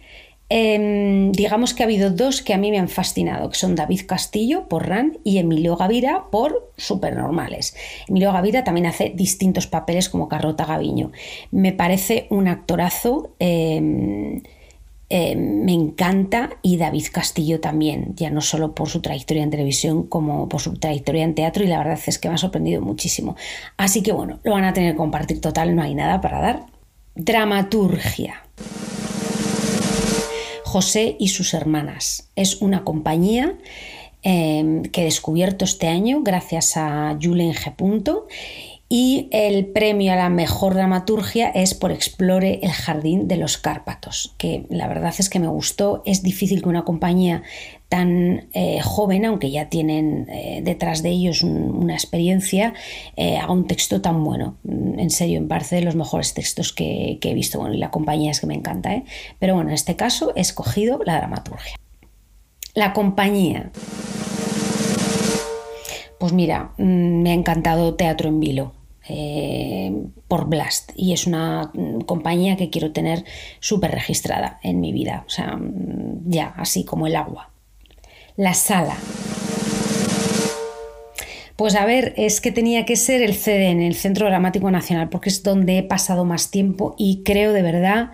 Em, 0.48 1.32
digamos 1.32 1.74
que 1.74 1.82
ha 1.82 1.88
habido 1.88 2.12
dos 2.12 2.44
que 2.44 2.54
a 2.54 2.58
mí 2.58 2.70
me 2.70 2.78
han 2.78 2.88
fascinado, 2.88 3.50
que 3.50 3.58
son 3.58 3.74
David 3.74 4.02
Castillo 4.06 4.68
por 4.68 4.88
RAN 4.88 5.18
y 5.24 5.40
Emilio 5.40 5.76
Gavira 5.76 6.26
por 6.30 6.72
Supernormales. 6.78 7.76
Emilio 8.08 8.32
Gavira 8.32 8.64
también 8.64 8.86
hace 8.86 9.10
distintos 9.10 9.66
papeles 9.66 10.08
como 10.08 10.28
Carlota 10.28 10.66
Gaviño. 10.66 11.12
Me 11.50 11.72
parece 11.72 12.28
un 12.30 12.48
actorazo, 12.48 13.32
em, 13.40 14.44
em, 15.10 15.64
me 15.64 15.74
encanta 15.74 16.52
y 16.62 16.78
David 16.78 17.06
Castillo 17.12 17.60
también, 17.60 18.14
ya 18.16 18.30
no 18.30 18.42
solo 18.42 18.74
por 18.74 18.90
su 18.90 19.02
trayectoria 19.02 19.44
en 19.44 19.52
televisión 19.52 20.04
como 20.08 20.50
por 20.50 20.62
su 20.62 20.74
trayectoria 20.74 21.24
en 21.24 21.36
teatro 21.36 21.64
y 21.64 21.68
la 21.68 21.78
verdad 21.78 22.00
es 22.06 22.20
que 22.20 22.28
me 22.28 22.36
ha 22.36 22.38
sorprendido 22.38 22.82
muchísimo. 22.82 23.36
Así 23.78 24.02
que 24.02 24.12
bueno, 24.12 24.40
lo 24.44 24.54
van 24.54 24.66
a 24.66 24.74
tener 24.74 24.94
que 24.94 24.98
compartir 24.98 25.42
total, 25.42 25.76
no 25.76 25.82
hay 25.82 25.96
nada 25.96 26.22
para 26.22 26.42
dar. 26.42 26.66
Dramaturgia. 27.16 28.44
José 30.64 31.16
y 31.20 31.30
sus 31.30 31.54
hermanas. 31.54 32.30
Es 32.36 32.62
una 32.62 32.84
compañía 32.84 33.58
em, 34.24 34.84
que 34.84 35.02
he 35.02 35.06
descubierto 35.06 35.64
este 35.64 35.88
año 35.88 36.22
gracias 36.22 36.76
a 36.76 37.18
Julen 37.22 37.54
G. 37.54 37.74
Y 38.88 39.30
el 39.32 39.66
premio 39.66 40.14
a 40.14 40.16
la 40.16 40.30
mejor 40.30 40.76
dramaturgia 40.76 41.50
es 41.50 41.74
por 41.74 41.92
Explore 41.92 42.60
el 42.62 42.72
Jardín 42.72 43.28
de 43.28 43.38
los 43.38 43.58
Cárpatos, 43.58 44.36
que 44.38 44.68
la 44.70 44.88
verdad 44.88 45.14
es 45.18 45.28
que 45.28 45.40
me 45.40 45.48
gustó. 45.48 46.04
Es 46.06 46.22
difícil 46.22 46.62
que 46.62 46.70
una 46.70 46.86
compañía 46.86 47.42
tan 47.90 48.48
eh, 48.54 48.82
joven, 48.82 49.26
aunque 49.26 49.50
ya 49.50 49.70
tienen 49.70 50.28
eh, 50.30 50.62
detrás 50.64 51.02
de 51.02 51.10
ellos 51.10 51.42
una 51.42 51.96
experiencia, 51.96 52.76
eh, 53.16 53.38
haga 53.38 53.54
un 53.54 53.66
texto 53.66 54.02
tan 54.02 54.24
bueno. 54.24 54.58
Mm, 54.64 55.00
en 55.00 55.10
serio, 55.10 55.42
me 55.42 55.48
parece 55.48 55.78
de 55.78 55.82
los 55.82 55.96
mejores 55.96 56.36
textos 56.36 56.72
que, 56.72 57.18
he 57.20 57.34
visto. 57.34 57.68
La 57.70 57.90
compañía 57.90 58.30
es 58.30 58.40
que 58.40 58.48
me 58.48 58.54
encanta, 58.54 59.02
pero 59.40 59.56
bueno, 59.56 59.70
en 59.70 59.76
este 59.76 59.96
caso 59.96 60.32
he 60.36 60.42
escogido 60.42 61.00
la 61.04 61.18
dramaturgia. 61.18 61.76
La 62.76 62.94
compañía. 62.94 63.72
Pues 66.20 66.34
mira, 66.34 66.74
mm, 66.78 67.22
me 67.22 67.32
ha 67.32 67.34
encantado 67.34 67.96
Teatro 67.96 68.30
en 68.30 68.40
Vilo. 68.40 68.74
Eh, 69.08 69.94
por 70.28 70.50
Blast 70.50 70.92
y 70.96 71.14
es 71.14 71.28
una 71.28 71.70
mm, 71.76 72.00
compañía 72.02 72.58
que 72.58 72.72
quiero 72.72 72.92
tener 72.92 73.24
súper 73.60 73.92
registrada 73.92 74.60
en 74.64 74.80
mi 74.80 74.92
vida, 74.92 75.24
o 75.28 75.30
sea, 75.30 75.58
mm, 75.58 76.24
ya, 76.26 76.56
así 76.58 76.84
como 76.84 77.06
el 77.06 77.16
agua. 77.16 77.52
La 78.36 78.56
sala. 78.56 78.98
Pues 81.56 81.76
a 81.76 81.86
ver, 81.86 82.14
es 82.18 82.42
que 82.42 82.52
tenía 82.52 82.86
que 82.86 82.96
ser 82.96 83.22
el 83.22 83.36
CDN, 83.36 83.86
el 83.86 83.96
Centro 83.96 84.28
Dramático 84.28 84.70
Nacional, 84.72 85.10
porque 85.10 85.30
es 85.30 85.42
donde 85.44 85.78
he 85.78 85.84
pasado 85.84 86.26
más 86.26 86.52
tiempo 86.52 86.96
y 86.98 87.24
creo 87.24 87.54
de 87.54 87.62
verdad 87.62 88.12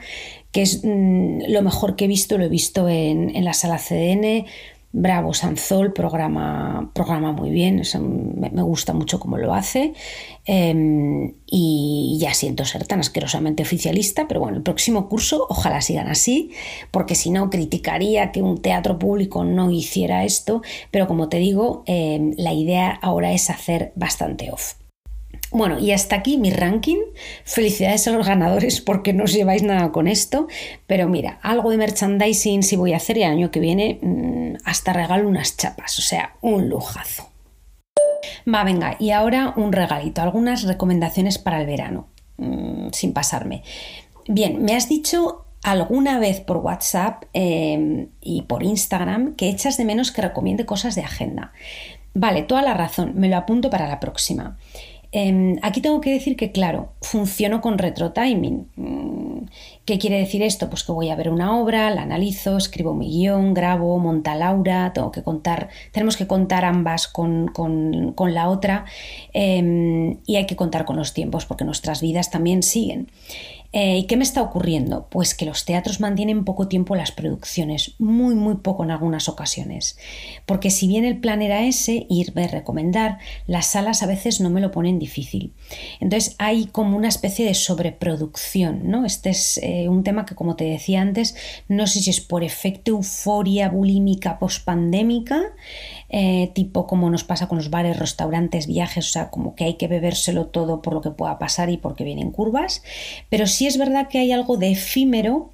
que 0.52 0.62
es 0.62 0.82
lo 0.84 1.62
mejor 1.62 1.96
que 1.96 2.06
he 2.06 2.08
visto, 2.08 2.38
lo 2.38 2.44
he 2.44 2.50
visto 2.50 2.90
en, 2.90 3.36
en 3.36 3.46
la 3.46 3.54
sala 3.54 3.78
CDN, 3.80 4.46
Bravo 4.94 5.34
Sanzol, 5.34 5.94
programa, 5.94 6.92
programa 6.94 7.32
muy 7.32 7.50
bien, 7.50 7.82
me, 8.36 8.62
gusta 8.62 8.94
mucho 8.94 9.22
cómo 9.22 9.38
lo 9.38 9.54
hace 9.54 9.94
em, 10.46 11.34
y 11.46 12.18
ya 12.20 12.34
siento 12.34 12.66
ser 12.66 12.86
tan 12.86 13.00
asquerosamente 13.00 13.64
oficialista, 13.64 14.28
pero 14.28 14.42
bueno, 14.42 14.58
el 14.58 14.64
próximo 14.64 15.08
curso 15.08 15.46
ojalá 15.50 15.80
sigan 15.80 16.10
así, 16.10 16.52
porque 16.92 17.16
si 17.16 17.30
no 17.30 17.50
criticaría 17.50 18.34
que 18.34 18.42
un 18.42 18.62
teatro 18.62 19.00
público 19.00 19.46
no 19.46 19.72
hiciera 19.72 20.26
esto, 20.26 20.62
pero 20.92 21.08
como 21.08 21.30
te 21.30 21.38
digo, 21.38 21.84
em, 21.86 22.34
la 22.38 22.54
idea 22.54 22.92
ahora 23.02 23.32
es 23.32 23.50
hacer 23.50 23.94
bastante 23.96 24.52
off. 24.52 24.81
Bueno, 25.52 25.80
y 25.80 25.92
hasta 25.92 26.16
aquí 26.16 26.38
mi 26.38 26.50
ranking. 26.50 27.00
Felicidades 27.44 28.08
a 28.08 28.12
los 28.12 28.26
ganadores 28.26 28.80
porque 28.80 29.14
no 29.14 29.26
os 29.26 29.34
lleváis 29.34 29.64
nada 29.64 29.92
con 29.92 30.08
esto. 30.08 30.48
Pero 30.88 31.10
mira, 31.10 31.40
algo 31.42 31.72
de 31.72 31.78
merchandising 31.78 32.64
si 32.64 32.78
voy 32.78 32.94
a 32.94 32.98
hacer 32.98 33.18
el 33.18 33.26
año 33.26 33.52
que 33.52 33.60
viene 33.60 34.00
mm, 34.02 34.56
hasta 34.64 34.94
regalo 34.94 35.28
unas 35.28 35.58
chapas. 35.58 36.00
O 36.00 36.02
sea, 36.02 36.36
un 36.42 36.70
lujazo. 36.70 37.30
Va, 38.52 38.64
venga, 38.64 38.96
y 39.00 39.12
ahora 39.12 39.54
un 39.58 39.72
regalito, 39.72 40.22
algunas 40.22 40.64
recomendaciones 40.64 41.38
para 41.38 41.60
el 41.60 41.68
verano, 41.68 42.08
mm, 42.38 42.90
sin 42.92 43.14
pasarme. 43.14 43.64
Bien, 44.28 44.64
me 44.64 44.76
has 44.76 44.88
dicho 44.88 45.46
alguna 45.64 46.20
vez 46.20 46.40
por 46.40 46.58
WhatsApp 46.58 47.26
em, 47.34 48.10
y 48.20 48.44
por 48.44 48.64
Instagram 48.64 49.36
que 49.36 49.50
echas 49.50 49.78
de 49.78 49.86
menos 49.86 50.12
que 50.12 50.22
recomiende 50.22 50.66
cosas 50.66 50.96
de 50.96 51.02
agenda. 51.02 51.52
Vale, 52.14 52.44
toda 52.44 52.62
la 52.62 52.74
razón, 52.74 53.14
me 53.16 53.30
lo 53.30 53.38
apunto 53.38 53.70
para 53.70 53.88
la 53.88 54.00
próxima. 54.00 54.58
Em, 55.14 55.58
aquí 55.62 55.82
tengo 55.82 56.00
que 56.00 56.12
decir 56.12 56.38
que, 56.38 56.52
claro, 56.52 56.94
funciono 57.02 57.60
con 57.60 57.78
retro 57.78 58.14
timing. 58.14 58.70
Mm, 58.78 59.46
¿Qué 59.86 60.00
quiere 60.00 60.18
decir 60.20 60.42
esto? 60.42 60.70
Pues 60.70 60.84
que 60.84 60.94
voy 60.94 61.10
a 61.10 61.16
ver 61.16 61.30
una 61.30 61.60
obra, 61.60 61.90
la 61.90 62.04
analizo, 62.04 62.56
escribo 62.56 62.94
mi 62.94 63.10
guion, 63.10 63.54
grabo, 63.54 64.00
monta 64.00 64.36
Laura, 64.36 64.94
tengo 64.94 65.12
que 65.12 65.24
contar, 65.24 65.70
tenemos 65.92 66.16
que 66.16 66.28
contar 66.28 66.64
ambas 66.64 67.08
con, 67.10 67.52
la 68.18 68.50
otra 68.50 68.86
em, 69.34 70.20
y 70.26 70.38
hay 70.38 70.46
que 70.46 70.56
contar 70.56 70.86
con 70.86 70.96
los 70.96 71.14
tiempos 71.14 71.46
porque 71.46 71.66
nuestras 71.66 72.02
vidas 72.02 72.32
también 72.32 72.64
siguen. 72.64 73.10
Eh, 73.74 74.00
¿Y 74.00 74.04
qué 74.04 74.18
me 74.18 74.24
está 74.24 74.42
ocurriendo? 74.42 75.08
Pues 75.10 75.34
que 75.34 75.46
los 75.46 75.64
teatros 75.64 76.02
mantienen 76.02 76.44
poco 76.44 76.68
tiempo 76.68 76.96
las 76.96 77.12
producciones, 77.12 77.94
muy, 78.00 78.36
muy 78.36 78.56
poco 78.56 78.84
en 78.84 78.92
algunas 78.92 79.30
ocasiones. 79.30 79.98
Porque 80.46 80.70
si 80.70 80.88
bien 80.88 81.06
el 81.06 81.20
plan 81.20 81.42
era 81.42 81.64
ese, 81.64 82.06
ir, 82.10 82.34
ver, 82.34 82.52
recomendar, 82.52 83.20
las 83.48 83.68
salas 83.68 84.04
a 84.04 84.08
veces 84.08 84.42
no 84.42 84.50
me 84.50 84.60
lo 84.60 84.72
ponen 84.72 85.00
difícil. 85.00 85.54
Entonces 86.02 86.36
hay 86.38 86.66
como 86.66 86.98
una 86.98 87.08
especie 87.08 87.46
de 87.46 87.54
sobreproducción, 87.54 88.90
¿no? 88.90 89.06
Este 89.06 89.30
es 89.30 89.58
eh, 89.64 89.88
un 89.88 90.04
tema 90.04 90.26
que, 90.26 90.36
como 90.36 90.58
te 90.58 90.66
decía 90.66 91.02
antes, 91.02 91.36
no 91.70 91.88
sé 91.88 92.02
si 92.02 92.10
es 92.10 92.20
por 92.20 92.44
efecto 92.44 92.92
euforia 92.92 93.70
bulímica 93.70 94.38
pospandémica, 94.38 95.42
eh, 96.14 96.52
tipo 96.54 96.88
como 96.88 97.10
nos 97.10 97.24
pasa 97.24 97.48
con 97.48 97.58
los 97.58 97.70
bares, 97.70 97.98
restaurantes, 97.98 98.68
viajes, 98.68 99.08
o 99.08 99.12
sea, 99.12 99.30
como 99.30 99.56
que 99.56 99.64
hay 99.64 99.74
que 99.76 99.88
bebérselo 99.88 100.48
todo 100.48 100.82
por 100.82 100.94
lo 100.94 101.02
que 101.02 101.10
pueda 101.10 101.40
pasar 101.40 101.70
y 101.70 101.78
porque 101.78 102.04
vienen 102.04 102.32
curvas, 102.32 102.84
pero 103.30 103.48
sí 103.48 103.66
es 103.66 103.78
verdad 103.78 104.10
que 104.10 104.20
hay 104.20 104.34
algo 104.34 104.58
de 104.58 104.72
efímero 104.72 105.52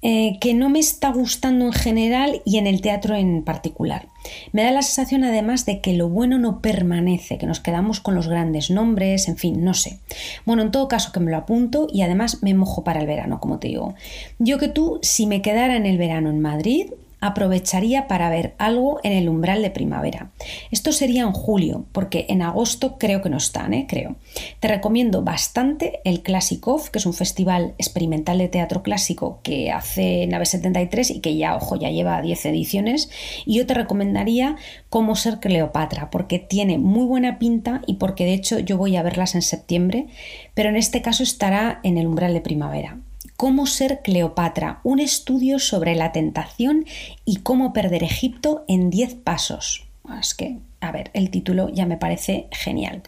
eh, 0.00 0.38
que 0.40 0.54
no 0.54 0.70
me 0.70 0.78
está 0.78 1.10
gustando 1.10 1.66
en 1.66 1.72
general 1.72 2.40
y 2.44 2.58
en 2.58 2.68
el 2.68 2.80
teatro 2.80 3.16
en 3.16 3.42
particular. 3.42 4.06
Me 4.52 4.62
da 4.62 4.70
la 4.70 4.82
sensación 4.82 5.24
además 5.24 5.66
de 5.66 5.80
que 5.80 5.92
lo 5.92 6.08
bueno 6.08 6.38
no 6.38 6.62
permanece, 6.62 7.36
que 7.36 7.46
nos 7.46 7.58
quedamos 7.58 7.98
con 7.98 8.14
los 8.14 8.28
grandes 8.28 8.70
nombres, 8.70 9.28
en 9.28 9.36
fin, 9.36 9.64
no 9.64 9.74
sé. 9.74 9.98
Bueno, 10.46 10.62
en 10.62 10.70
todo 10.70 10.86
caso 10.86 11.10
que 11.10 11.18
me 11.18 11.32
lo 11.32 11.36
apunto 11.36 11.88
y 11.92 12.02
además 12.02 12.42
me 12.42 12.54
mojo 12.54 12.84
para 12.84 13.00
el 13.00 13.06
verano, 13.06 13.40
como 13.40 13.58
te 13.58 13.68
digo. 13.68 13.94
Yo 14.38 14.58
que 14.58 14.68
tú, 14.68 15.00
si 15.02 15.26
me 15.26 15.42
quedara 15.42 15.76
en 15.76 15.84
el 15.84 15.98
verano 15.98 16.30
en 16.30 16.40
Madrid, 16.40 16.92
aprovecharía 17.20 18.06
para 18.06 18.30
ver 18.30 18.54
algo 18.58 19.00
en 19.02 19.12
el 19.12 19.28
umbral 19.28 19.62
de 19.62 19.70
primavera. 19.70 20.30
Esto 20.70 20.92
sería 20.92 21.22
en 21.22 21.32
julio, 21.32 21.86
porque 21.92 22.26
en 22.28 22.42
agosto 22.42 22.96
creo 22.98 23.22
que 23.22 23.30
no 23.30 23.36
están, 23.36 23.74
¿eh? 23.74 23.86
creo. 23.88 24.16
Te 24.60 24.68
recomiendo 24.68 25.22
bastante 25.22 26.00
el 26.04 26.22
Classic 26.22 26.66
Off, 26.66 26.90
que 26.90 26.98
es 26.98 27.06
un 27.06 27.14
festival 27.14 27.74
experimental 27.78 28.38
de 28.38 28.48
teatro 28.48 28.82
clásico 28.82 29.40
que 29.42 29.70
hace 29.70 30.26
Nave 30.26 30.46
73 30.46 31.10
y 31.10 31.20
que 31.20 31.36
ya, 31.36 31.56
ojo, 31.56 31.76
ya 31.76 31.90
lleva 31.90 32.22
10 32.22 32.46
ediciones. 32.46 33.10
Y 33.46 33.56
yo 33.56 33.66
te 33.66 33.74
recomendaría 33.74 34.56
Cómo 34.88 35.16
ser 35.16 35.38
Cleopatra, 35.38 36.10
porque 36.10 36.38
tiene 36.38 36.78
muy 36.78 37.04
buena 37.04 37.38
pinta 37.38 37.82
y 37.86 37.94
porque 37.94 38.24
de 38.24 38.34
hecho 38.34 38.58
yo 38.58 38.78
voy 38.78 38.96
a 38.96 39.02
verlas 39.02 39.34
en 39.34 39.42
septiembre, 39.42 40.06
pero 40.54 40.68
en 40.68 40.76
este 40.76 41.02
caso 41.02 41.22
estará 41.22 41.80
en 41.82 41.98
el 41.98 42.06
umbral 42.06 42.32
de 42.32 42.40
primavera. 42.40 42.98
Cómo 43.38 43.66
ser 43.66 44.00
Cleopatra, 44.02 44.80
un 44.82 44.98
estudio 44.98 45.60
sobre 45.60 45.94
la 45.94 46.10
tentación 46.10 46.84
y 47.24 47.36
cómo 47.36 47.72
perder 47.72 48.02
Egipto 48.02 48.64
en 48.66 48.90
10 48.90 49.14
pasos. 49.14 49.86
Es 50.20 50.34
que, 50.34 50.58
a 50.80 50.90
ver, 50.90 51.12
el 51.14 51.30
título 51.30 51.68
ya 51.68 51.86
me 51.86 51.98
parece 51.98 52.48
genial. 52.50 53.04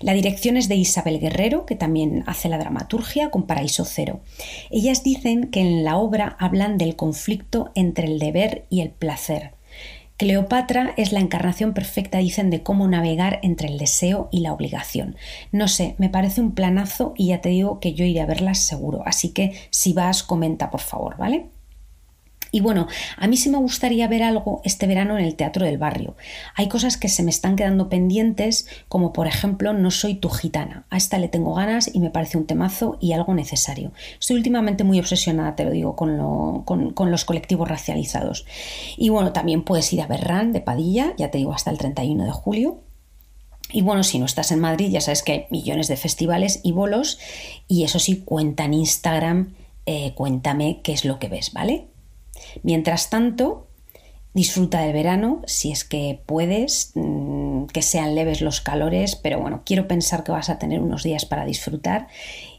La 0.00 0.14
dirección 0.14 0.56
es 0.56 0.70
de 0.70 0.76
Isabel 0.76 1.20
Guerrero, 1.20 1.66
que 1.66 1.76
también 1.76 2.24
hace 2.26 2.48
la 2.48 2.56
dramaturgia 2.56 3.30
con 3.30 3.42
Paraíso 3.46 3.84
Cero. 3.84 4.20
Ellas 4.70 5.04
dicen 5.04 5.50
que 5.50 5.60
en 5.60 5.84
la 5.84 5.98
obra 5.98 6.38
hablan 6.40 6.78
del 6.78 6.96
conflicto 6.96 7.70
entre 7.74 8.06
el 8.06 8.18
deber 8.18 8.64
y 8.70 8.80
el 8.80 8.88
placer, 8.88 9.55
Cleopatra 10.16 10.94
es 10.96 11.12
la 11.12 11.20
encarnación 11.20 11.74
perfecta, 11.74 12.18
dicen, 12.18 12.48
de 12.48 12.62
cómo 12.62 12.88
navegar 12.88 13.38
entre 13.42 13.68
el 13.68 13.76
deseo 13.76 14.28
y 14.32 14.40
la 14.40 14.54
obligación. 14.54 15.16
No 15.52 15.68
sé, 15.68 15.94
me 15.98 16.08
parece 16.08 16.40
un 16.40 16.52
planazo 16.52 17.12
y 17.16 17.28
ya 17.28 17.42
te 17.42 17.50
digo 17.50 17.80
que 17.80 17.92
yo 17.92 18.04
iré 18.04 18.22
a 18.22 18.26
verlas 18.26 18.60
seguro. 18.60 19.02
Así 19.04 19.30
que 19.34 19.52
si 19.70 19.92
vas, 19.92 20.22
comenta 20.22 20.70
por 20.70 20.80
favor, 20.80 21.18
¿vale? 21.18 21.50
Y 22.52 22.60
bueno, 22.60 22.86
a 23.16 23.26
mí 23.26 23.36
sí 23.36 23.50
me 23.50 23.58
gustaría 23.58 24.08
ver 24.08 24.22
algo 24.22 24.60
este 24.64 24.86
verano 24.86 25.18
en 25.18 25.24
el 25.24 25.34
Teatro 25.34 25.64
del 25.64 25.78
Barrio. 25.78 26.16
Hay 26.54 26.68
cosas 26.68 26.96
que 26.96 27.08
se 27.08 27.22
me 27.22 27.30
están 27.30 27.56
quedando 27.56 27.88
pendientes, 27.88 28.66
como 28.88 29.12
por 29.12 29.26
ejemplo 29.26 29.72
No 29.72 29.90
soy 29.90 30.14
tu 30.14 30.28
gitana. 30.28 30.86
A 30.90 30.96
esta 30.96 31.18
le 31.18 31.28
tengo 31.28 31.54
ganas 31.54 31.90
y 31.92 32.00
me 32.00 32.10
parece 32.10 32.38
un 32.38 32.46
temazo 32.46 32.98
y 33.00 33.12
algo 33.12 33.34
necesario. 33.34 33.92
Estoy 34.18 34.36
últimamente 34.36 34.84
muy 34.84 34.98
obsesionada, 34.98 35.56
te 35.56 35.64
lo 35.64 35.70
digo, 35.70 35.96
con, 35.96 36.16
los 37.10 37.24
colectivos 37.24 37.68
racializados. 37.68 38.46
Y 38.96 39.08
bueno, 39.08 39.32
también 39.32 39.62
puedes 39.62 39.92
ir 39.92 40.00
a 40.00 40.06
Berrán 40.06 40.52
de 40.52 40.60
Padilla, 40.60 41.14
ya 41.16 41.30
te 41.30 41.38
digo, 41.38 41.52
hasta 41.52 41.70
el 41.70 41.78
31 41.78 42.24
de 42.24 42.32
julio. 42.32 42.80
Y 43.72 43.82
bueno, 43.82 44.04
si 44.04 44.18
no 44.18 44.26
estás 44.26 44.52
en 44.52 44.60
Madrid, 44.60 44.90
ya 44.90 45.00
sabes 45.00 45.22
que 45.22 45.32
hay 45.32 45.46
millones 45.50 45.88
de 45.88 45.96
festivales 45.96 46.60
y 46.62 46.72
bolos. 46.72 47.18
Y 47.66 47.82
eso 47.82 47.98
sí, 47.98 48.22
cuenta 48.24 48.64
en 48.64 48.74
Instagram, 48.74 49.54
eh, 49.86 50.12
cuéntame 50.14 50.80
qué 50.82 50.92
es 50.92 51.04
lo 51.04 51.18
que 51.18 51.28
ves, 51.28 51.52
¿vale? 51.52 51.88
Mientras 52.62 53.10
tanto, 53.10 53.68
disfruta 54.36 54.82
del 54.82 54.92
verano 54.92 55.40
si 55.46 55.72
es 55.72 55.84
que 55.84 56.20
puedes, 56.26 56.92
mm, 56.94 57.64
que 57.66 57.80
sean 57.80 58.14
leves 58.14 58.42
los 58.42 58.60
calores, 58.60 59.16
pero 59.16 59.40
bueno, 59.40 59.62
quiero 59.64 59.88
pensar 59.88 60.24
que 60.24 60.32
vas 60.32 60.50
a 60.50 60.58
tener 60.58 60.80
unos 60.80 61.02
días 61.02 61.24
para 61.24 61.46
disfrutar. 61.46 62.08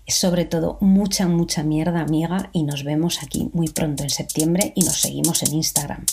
Sobre 0.07 0.45
todo, 0.45 0.77
mucha, 0.81 1.27
mucha 1.27 1.61
mierda, 1.63 2.01
amiga, 2.01 2.49
y 2.51 2.63
nos 2.63 2.83
vemos 2.83 3.21
aquí 3.21 3.49
muy 3.53 3.67
pronto 3.67 4.03
en 4.03 4.09
septiembre 4.09 4.71
y 4.75 4.81
nos 4.81 5.01
seguimos 5.01 5.43
en 5.43 5.53
Instagram. 5.53 6.05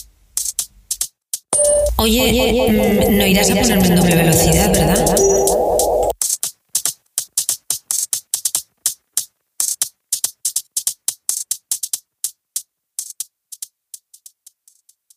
Oye, 1.97 2.69
mm, 3.09 3.17
no 3.17 3.27
irás 3.27 3.51
a 3.51 3.55
ponerme 3.55 3.87
en 3.87 3.97
doble 3.97 4.17
velocidad, 4.17 4.71
¿verdad? 4.71 5.07